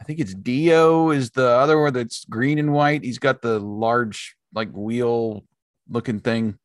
[0.00, 3.02] I think it's D-O is the other one that's green and white.
[3.02, 5.44] He's got the large like wheel
[5.88, 6.58] looking thing.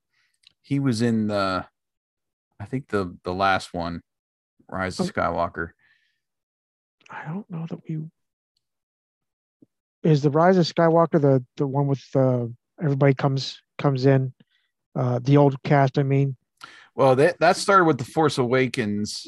[0.62, 1.66] He was in the,
[2.60, 4.02] I think the the last one,
[4.70, 5.10] Rise of Oh.
[5.12, 5.70] Skywalker.
[7.12, 7.98] i don't know that we
[10.04, 12.46] is the rise of skywalker the the one with uh
[12.82, 14.32] everybody comes comes in
[14.96, 16.36] uh the old cast i mean
[16.96, 19.28] Well, that that started with the Force Awakens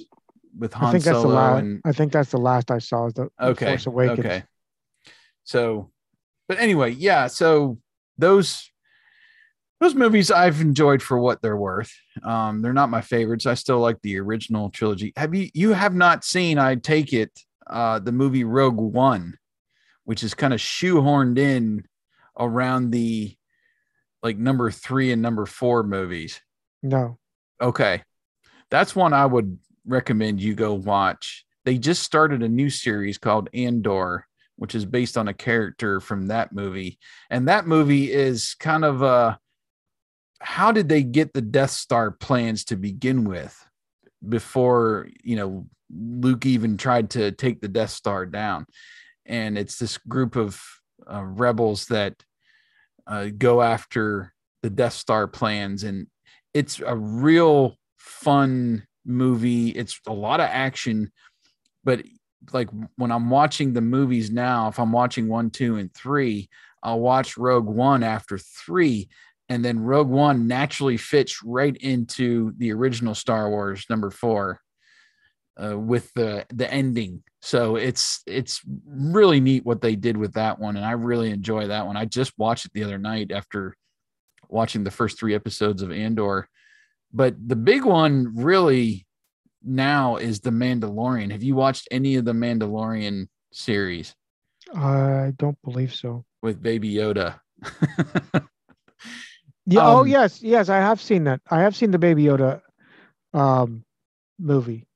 [0.58, 2.78] with Han i think that's Solo the last and i think that's the last i
[2.80, 4.44] saw is the, the okay force awakens okay
[5.44, 5.90] so
[6.48, 7.80] but anyway yeah so
[8.20, 8.70] those
[9.82, 11.92] those movies i've enjoyed for what they're worth
[12.24, 15.94] um they're not my favorites i still like the original trilogy have you you have
[15.94, 19.38] not seen i take it uh the movie rogue one
[20.06, 21.84] which is kind of shoehorned in
[22.38, 23.36] around the
[24.24, 26.42] like number three and number four movies?
[26.84, 27.18] No.
[27.60, 28.04] Okay.
[28.70, 31.46] That's one I would recommend you go watch.
[31.66, 36.28] They just started a new series called Andor, which is based on a character from
[36.28, 36.98] that movie.
[37.30, 39.38] And that movie is kind of uh
[40.42, 43.58] how did they get the Death Star plans to begin with
[44.28, 48.66] before, you know, Luke even tried to take the Death Star down?
[49.26, 50.62] And it's this group of
[51.12, 52.16] uh, rebels that
[53.08, 54.34] uh, go after
[54.64, 56.08] the Death Star plans, and
[56.54, 59.70] it's a real fun movie.
[59.70, 61.12] It's a lot of action,
[61.84, 62.04] but
[62.52, 66.50] like when I'm watching the movies now, if I'm watching one, two, and three,
[66.84, 69.10] I'll watch Rogue One after three,
[69.52, 74.62] and then Rogue One naturally fits right into the original Star Wars number four
[75.62, 77.22] uh, with the the ending.
[77.42, 81.68] So it's it's really neat what they did with that one, and I really enjoy
[81.68, 81.98] that one.
[81.98, 83.76] I just watched it the other night after
[84.48, 86.48] watching the first three episodes of Andor.
[87.12, 89.06] But the big one really
[89.62, 91.30] now is the Mandalorian.
[91.32, 94.16] Have you watched any of the Mandalorian series?
[94.74, 96.24] I don't believe so.
[96.42, 97.42] With Baby Yoda.
[99.66, 99.86] yeah.
[99.86, 101.42] Oh, um, oh yes, yes, I have seen that.
[101.50, 102.62] I have seen the Baby Yoda
[103.34, 103.84] um,
[104.40, 104.88] movie.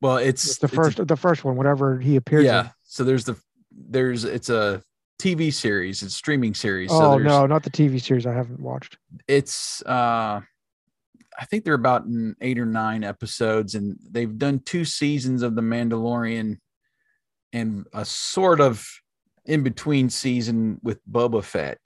[0.00, 2.44] Well, it's, it's the first, it's, the first one, whatever he appears.
[2.44, 2.64] Yeah.
[2.64, 2.70] In.
[2.82, 3.36] So there's the
[3.70, 4.82] there's it's a
[5.20, 6.90] TV series, it's streaming series.
[6.92, 8.26] Oh so no, not the TV series.
[8.26, 8.98] I haven't watched.
[9.28, 10.40] It's uh
[11.36, 12.04] I think they're about
[12.40, 16.58] eight or nine episodes, and they've done two seasons of The Mandalorian
[17.52, 18.86] and a sort of
[19.44, 21.78] in between season with Boba Fett.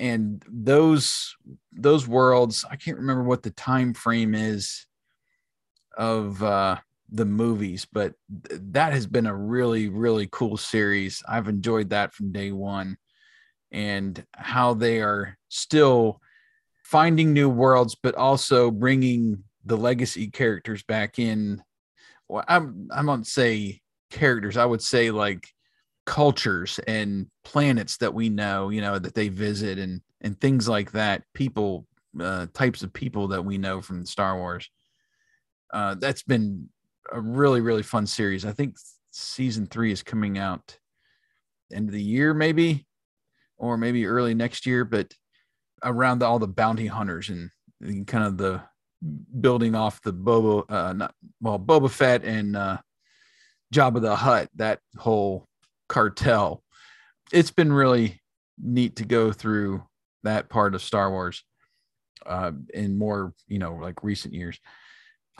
[0.00, 1.36] And those
[1.72, 4.86] those worlds, I can't remember what the time frame is
[5.94, 6.78] of uh,
[7.10, 8.14] the movies, but
[8.48, 11.22] th- that has been a really really cool series.
[11.28, 12.96] I've enjoyed that from day one,
[13.70, 16.22] and how they are still
[16.82, 21.62] finding new worlds, but also bringing the legacy characters back in.
[22.26, 24.56] Well, I'm I won't say characters.
[24.56, 25.46] I would say like
[26.10, 30.90] cultures and planets that we know, you know, that they visit and and things like
[30.90, 31.22] that.
[31.34, 31.86] People,
[32.20, 34.68] uh, types of people that we know from Star Wars.
[35.72, 36.68] Uh, that's been
[37.12, 38.44] a really really fun series.
[38.44, 38.74] I think
[39.12, 40.76] season three is coming out
[41.72, 42.88] end of the year, maybe,
[43.56, 44.84] or maybe early next year.
[44.84, 45.14] But
[45.84, 47.50] around the, all the bounty hunters and,
[47.80, 48.62] and, kind of the
[49.40, 52.78] building off the Boba, uh, not well, Boba Fett and uh,
[53.72, 55.46] Jabba the Hutt, that whole
[55.90, 56.62] cartel.
[57.32, 58.22] It's been really
[58.62, 59.82] neat to go through
[60.22, 61.44] that part of Star Wars
[62.24, 64.58] uh, in more, you know, like recent years.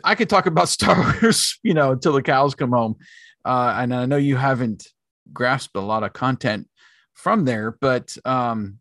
[0.03, 2.97] I could talk about Star Wars, you know, until the cows come home.
[3.43, 4.87] Uh, and I know you haven't
[5.33, 6.67] grasped a lot of content
[7.13, 8.79] from there, but um,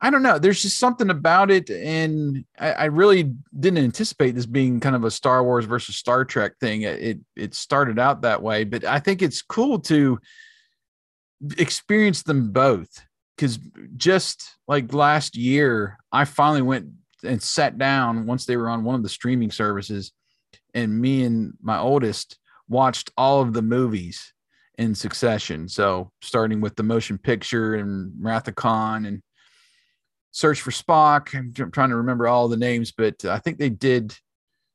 [0.00, 0.38] I don't know.
[0.38, 5.04] There's just something about it, and I, I, really didn't anticipate this being kind of
[5.04, 6.82] a Star Wars versus Star Trek thing.
[6.82, 10.18] It it started out that way, but I think it's cool to
[11.58, 13.04] experience them both
[13.36, 13.58] because
[13.96, 16.86] just like last year, I finally went
[17.24, 20.12] and sat down once they were on one of the streaming services,
[20.74, 22.38] and me and my oldest
[22.68, 24.32] watched all of the movies
[24.78, 25.68] in succession.
[25.68, 29.22] So starting with the motion picture and Wrath of Khan and
[30.32, 31.34] Search for Spock.
[31.34, 34.16] I'm trying to remember all the names, but I think they did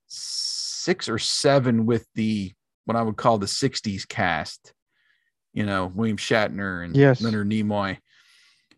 [0.07, 2.53] six or seven with the
[2.86, 4.74] what I would call the 60s cast.
[5.53, 7.21] You know, William Shatner and yes.
[7.21, 7.97] Leonard Nimoy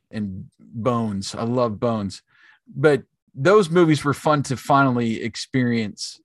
[0.10, 1.36] and Bones.
[1.36, 2.22] I love Bones.
[2.68, 3.04] But
[3.34, 6.20] those movies were fun to finally experience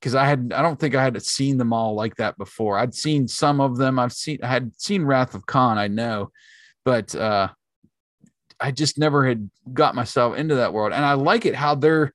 [0.00, 2.78] because I had I don't think I had seen them all like that before.
[2.78, 3.98] I'd seen some of them.
[3.98, 6.30] I've seen I had seen Wrath of Khan, I know,
[6.84, 7.48] but uh
[8.60, 10.92] I just never had got myself into that world.
[10.92, 12.12] And I like it how they're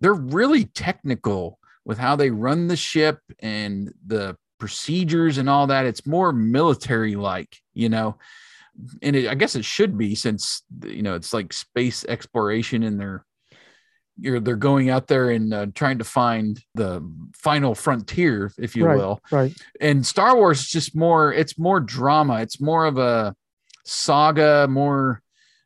[0.00, 5.86] they're really technical with how they run the ship and the procedures and all that.
[5.86, 8.16] It's more military like, you know.
[9.02, 13.00] And it, I guess it should be since you know it's like space exploration and
[13.00, 13.24] they're
[14.18, 18.86] you're they're going out there and uh, trying to find the final frontier, if you
[18.86, 19.20] right, will.
[19.30, 19.54] Right.
[19.80, 21.32] And Star Wars is just more.
[21.32, 22.40] It's more drama.
[22.40, 23.34] It's more of a
[23.84, 24.66] saga.
[24.68, 25.22] More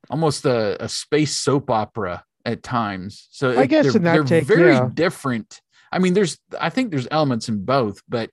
[0.08, 3.28] almost a, a space soap opera at times.
[3.30, 4.88] So I guess they're, they're take, very yeah.
[4.92, 5.60] different.
[5.92, 8.30] I mean, there's I think there's elements in both, but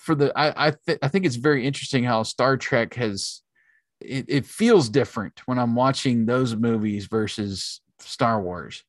[0.00, 3.42] for the I I, th- I think it's very interesting how Star Trek has
[4.00, 8.82] it, it feels different when I'm watching those movies versus Star Wars.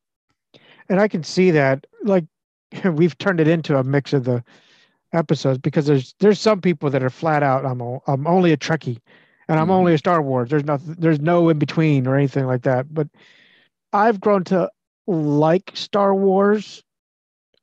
[0.88, 2.24] And I can see that like
[2.86, 4.42] we've turned it into a mix of the
[5.14, 8.58] episodes because there's there's some people that are flat out I'm a, I'm only a
[8.58, 9.00] Trekkie
[9.50, 9.72] and I'm Mhm.
[9.72, 10.50] only a Star Wars.
[10.50, 10.96] There's nothing.
[10.98, 12.94] There's no in between or anything like that.
[12.94, 13.10] But
[13.92, 14.70] I've grown to
[15.08, 16.82] like Star Wars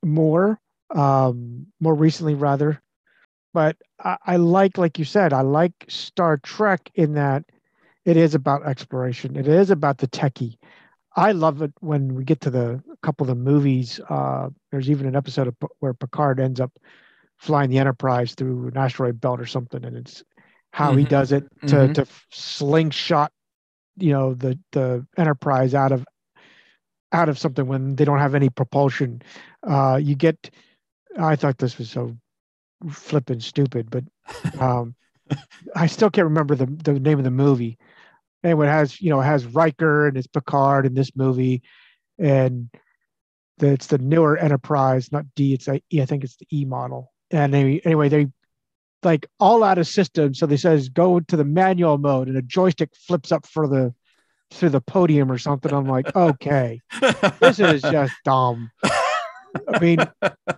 [0.05, 0.59] more,
[0.93, 2.79] um, more recently rather.
[3.53, 7.45] But I, I like, like you said, I like Star Trek in that
[8.05, 9.35] it is about exploration.
[9.35, 10.57] It is about the techie.
[11.15, 13.99] I love it when we get to the couple of the movies.
[14.09, 16.71] Uh, there's even an episode of, where Picard ends up
[17.37, 20.23] flying the Enterprise through an asteroid belt or something, and it's
[20.71, 21.09] how he Mhm.
[21.09, 21.93] does it to Mhm.
[21.93, 23.31] to slingshot,
[23.97, 26.05] you know, the the Enterprise out of
[27.11, 29.21] out of something when they don't have any propulsion.
[29.63, 30.49] Uh, you get.
[31.17, 32.15] I thought this was so
[32.89, 34.03] flippin' stupid, but
[34.61, 34.95] um,
[35.75, 37.77] I still can't remember the the name of the movie.
[38.43, 41.61] Anyway, it has you know it has Riker and it's Picard in this movie,
[42.17, 42.69] and
[43.59, 45.53] the, it's the newer Enterprise, not D.
[45.53, 45.81] It's a.
[45.93, 47.11] I think it's the E model.
[47.31, 48.27] And they, anyway, they
[49.03, 50.33] like all out of system.
[50.33, 53.93] So they says go to the manual mode, and a joystick flips up for the
[54.51, 55.73] through the podium or something.
[55.73, 56.81] I'm like, okay,
[57.39, 58.71] this is just dumb.
[59.73, 59.99] I mean,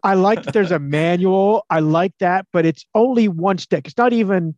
[0.04, 1.66] I like that there's a manual.
[1.70, 3.88] I like that, but it's only one stick.
[3.88, 4.56] It's not even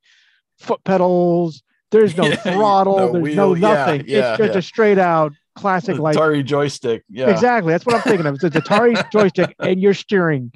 [0.59, 1.63] foot pedals.
[1.91, 2.97] There's no Yeah, throttle.
[2.97, 3.57] no there's no wheel.
[3.57, 4.03] Yeah, nothing.
[4.07, 4.59] yeah, it's just yeah.
[4.59, 7.03] a straight out classic like Atari joystick.
[7.09, 7.29] Yeah.
[7.29, 7.71] exactly.
[7.71, 8.35] That's what I'm thinking of.
[8.35, 10.51] It's a Atari joystick and you're steering.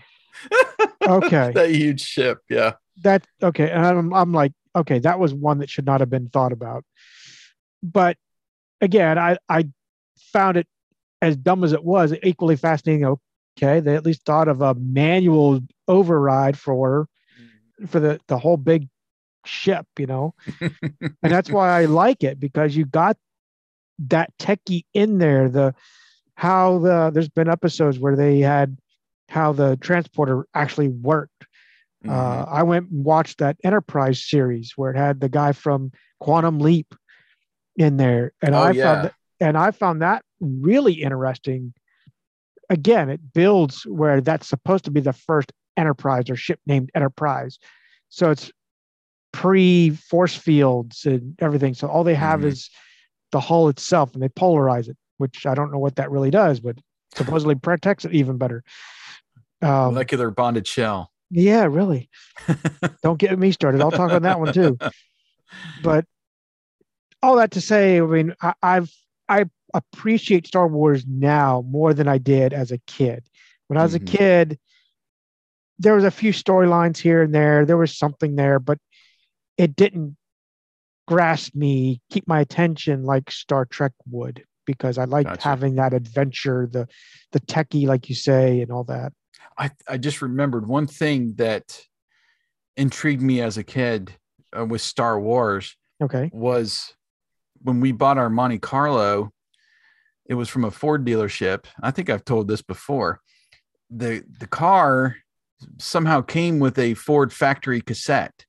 [1.06, 2.40] Okay, that huge ship.
[2.50, 2.74] Yeah.
[3.04, 3.70] that okay.
[3.70, 6.84] And I'm I'm like okay, that was one that should not have been thought about.
[7.84, 8.18] But
[8.82, 9.70] again, I I
[10.34, 10.68] found it
[11.22, 13.16] as dumb as it was equally fascinating.
[13.58, 17.08] Okay, they at least thought of a manual override for
[17.88, 18.88] for the the whole big
[19.46, 20.34] ship, you know,
[21.24, 23.18] and that's why I like it because you got
[24.08, 25.50] that techie in there.
[25.50, 25.74] The
[26.36, 28.78] how the there's been episodes where they had
[29.30, 31.46] how the transporter actually worked.
[32.06, 32.12] Mhm.
[32.12, 36.60] Uh, I went and watched that Enterprise series where it had the guy from Quantum
[36.60, 36.94] Leap
[37.76, 38.84] in there, and Oh, I yeah.
[38.84, 41.74] found that, and I found that really interesting.
[42.70, 47.60] Again, it builds where that's supposed to be the first Enterprise or ship named Enterprise,
[48.10, 48.52] so it's
[49.32, 51.76] pre force fields and everything.
[51.76, 52.46] So all they have Mhm.
[52.48, 52.70] is
[53.32, 56.60] the hull itself, and they polarize it, which I don't know what that really does,
[56.60, 56.78] but
[57.16, 58.64] supposedly protects it even better.
[59.62, 61.12] Um, Molecular bonded shell.
[61.30, 62.10] yeah, really.
[63.04, 63.82] Don't get me started.
[63.82, 64.78] I'll talk on that one too.
[65.82, 66.06] But
[67.22, 68.92] all that to say, I mean, I, I've
[69.30, 69.46] I
[69.78, 73.28] appreciate Star Wars now more than I did as a kid.
[73.68, 73.96] When I was Mhm.
[73.96, 74.60] a kid,
[75.80, 77.66] there was a few storylines here and there.
[77.66, 78.80] There was something there, but
[79.58, 80.18] it didn't
[81.08, 85.48] grasp me, keep my attention like Star Trek would, because I liked Gotcha.
[85.48, 86.88] having that adventure, the
[87.32, 89.14] the techie, like you say, and all that.
[89.58, 91.82] I, I just remembered one thing that
[92.76, 94.14] intrigued me as a kid
[94.58, 96.30] uh, with Star Wars Okay.
[96.34, 96.94] was
[97.62, 99.32] when we bought our Monte Carlo,
[100.28, 101.66] it was from a Ford dealership.
[101.82, 103.22] I think I've told this before.
[103.90, 105.18] The the car
[105.78, 108.46] somehow came with a Ford factory cassette,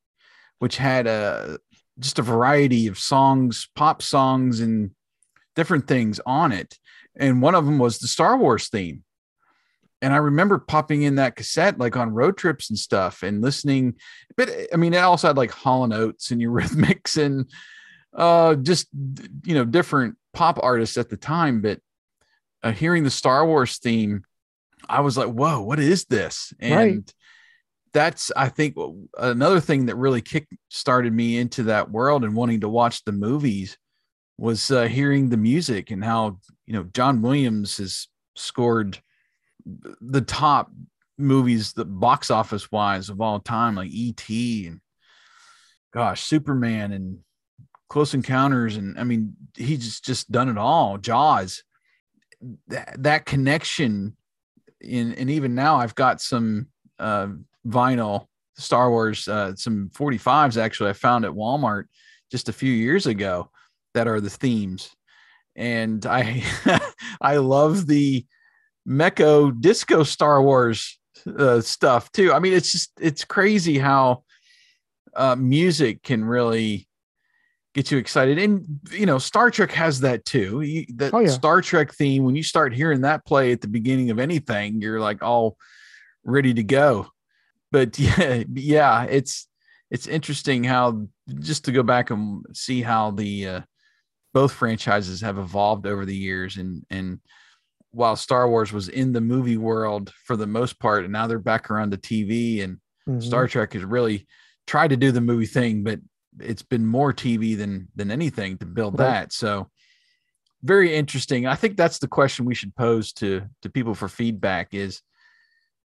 [0.58, 1.58] which had a
[1.98, 4.90] just a variety of songs, pop songs and
[5.56, 6.78] different things on it.
[7.16, 9.02] And one of them was the Star Wars theme.
[10.00, 13.94] And I remember popping in that cassette like on road trips and stuff and listening.
[14.36, 17.50] But I mean, it also had like Hall and Oates and Eurythmics and
[18.14, 18.88] uh just
[19.44, 21.80] you know different pop artists at the time but
[22.62, 24.22] uh, hearing the star wars theme
[24.88, 27.14] i was like whoa what is this and Right.
[27.92, 28.76] that's i think
[29.18, 33.12] another thing that really kick started me into that world and wanting to watch the
[33.12, 33.76] movies
[34.38, 39.00] was uh, hearing the music and how you know john williams has scored
[40.00, 40.70] the top
[41.18, 44.80] movies the box office wise of all time like et and
[45.92, 47.18] gosh superman and
[47.88, 50.98] close encounters and i mean he's just done it all.
[50.98, 51.62] Jaws
[52.68, 54.16] that, that connection
[54.80, 56.68] in and even now i've got some
[56.98, 57.28] uh
[57.66, 58.26] vinyl
[58.56, 61.84] star wars uh some 45s actually i found at walmart
[62.30, 63.50] just a few years ago
[63.94, 64.90] that are the themes.
[65.56, 66.42] And i
[67.20, 68.24] i love the
[68.86, 70.98] Meco disco star wars
[71.38, 72.32] uh, stuff too.
[72.32, 74.22] I mean it's just it's crazy how
[75.14, 76.87] uh music can really
[77.78, 78.38] get you excited.
[78.38, 80.62] And you know, Star Trek has that too.
[80.62, 81.28] You, that Oh, yeah.
[81.28, 85.00] Star Trek theme, when you start hearing that play at the beginning of anything, you're
[85.00, 85.56] like all
[86.24, 87.06] ready to go.
[87.70, 89.46] But yeah, yeah, it's
[89.90, 91.06] it's interesting how
[91.38, 93.60] just to go back and see how the uh,
[94.34, 97.20] both franchises have evolved over the years and and
[97.92, 101.38] while Star Wars was in the movie world for the most part, and now they're
[101.38, 103.22] back around the TV and Mhm.
[103.22, 104.26] Star Trek has really
[104.66, 105.98] tried to do the movie thing, but
[106.40, 109.06] it's been more TV than than anything to build Right.
[109.06, 109.32] that.
[109.32, 109.70] So
[110.62, 111.46] very interesting.
[111.46, 115.02] I think that's the question we should pose to to people for feedback is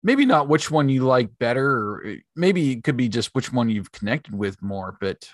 [0.05, 3.51] maybe not which one you like better or uh, maybe it could be just which
[3.51, 5.27] one you've connected with more but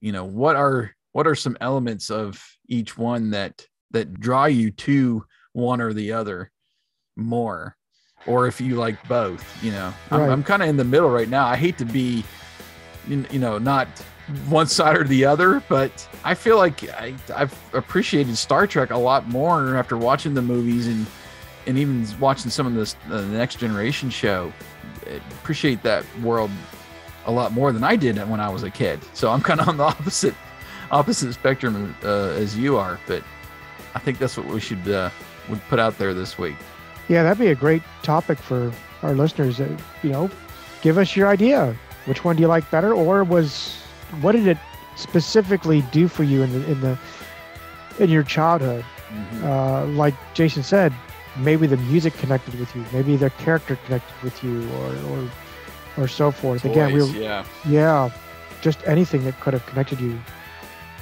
[0.00, 4.70] you know what are what are some elements of each one that that draw you
[4.72, 6.50] to one or the other
[7.16, 7.76] more
[8.26, 11.28] or if you like both you know i'm, I'm kind of in the middle right
[11.28, 12.24] now i hate to be
[13.08, 13.86] you know not
[14.48, 18.98] one side or the other but i feel like I, i've appreciated star trek a
[18.98, 21.06] lot more after watching the movies and
[21.66, 24.52] and even watching some of this uh, the next generation show
[25.06, 26.50] I appreciate that world
[27.26, 29.68] a lot more than i did when i was a kid so i'm kind of
[29.68, 30.34] on the opposite
[30.90, 33.22] opposite spectrum uh, as you are but
[33.94, 35.08] i think that's what we should uh,
[35.48, 36.56] would put out there this week
[37.08, 38.70] Yeah, that'd be a great topic for
[39.02, 39.58] our listeners.
[39.60, 40.28] Uh, you know,
[40.82, 41.74] give us your idea.
[42.04, 43.80] Which one do you like better, or was
[44.20, 44.58] what did it
[44.96, 46.98] specifically do for you in the in the
[47.98, 48.84] in your childhood?
[49.42, 50.92] Uh, like Jason said,
[51.38, 55.30] maybe the music connected with you, maybe the character connected with you, or or
[56.04, 56.64] or so forth.
[56.64, 58.10] Again, we Toys, yeah yeah,
[58.60, 60.18] just anything that could have connected you.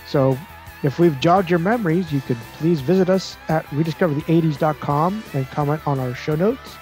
[0.06, 0.38] So,
[0.82, 5.98] if we've jogged your memories, you could please visit us at rediscoverthe80s.com and comment on
[5.98, 6.76] our show notes,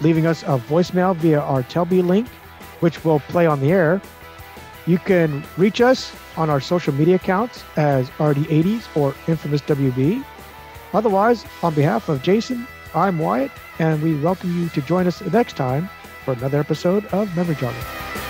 [0.00, 2.28] leaving us a voicemail via our Telbee link,
[2.80, 4.00] which will play on the air.
[4.88, 10.24] You can reach us on our social media accounts as RD80s or Infamous WB.
[10.94, 15.58] Otherwise, on behalf of Jason, I'm Wyatt, and we welcome you to join us next
[15.58, 15.90] time
[16.24, 18.27] for another episode of Memory Jogger.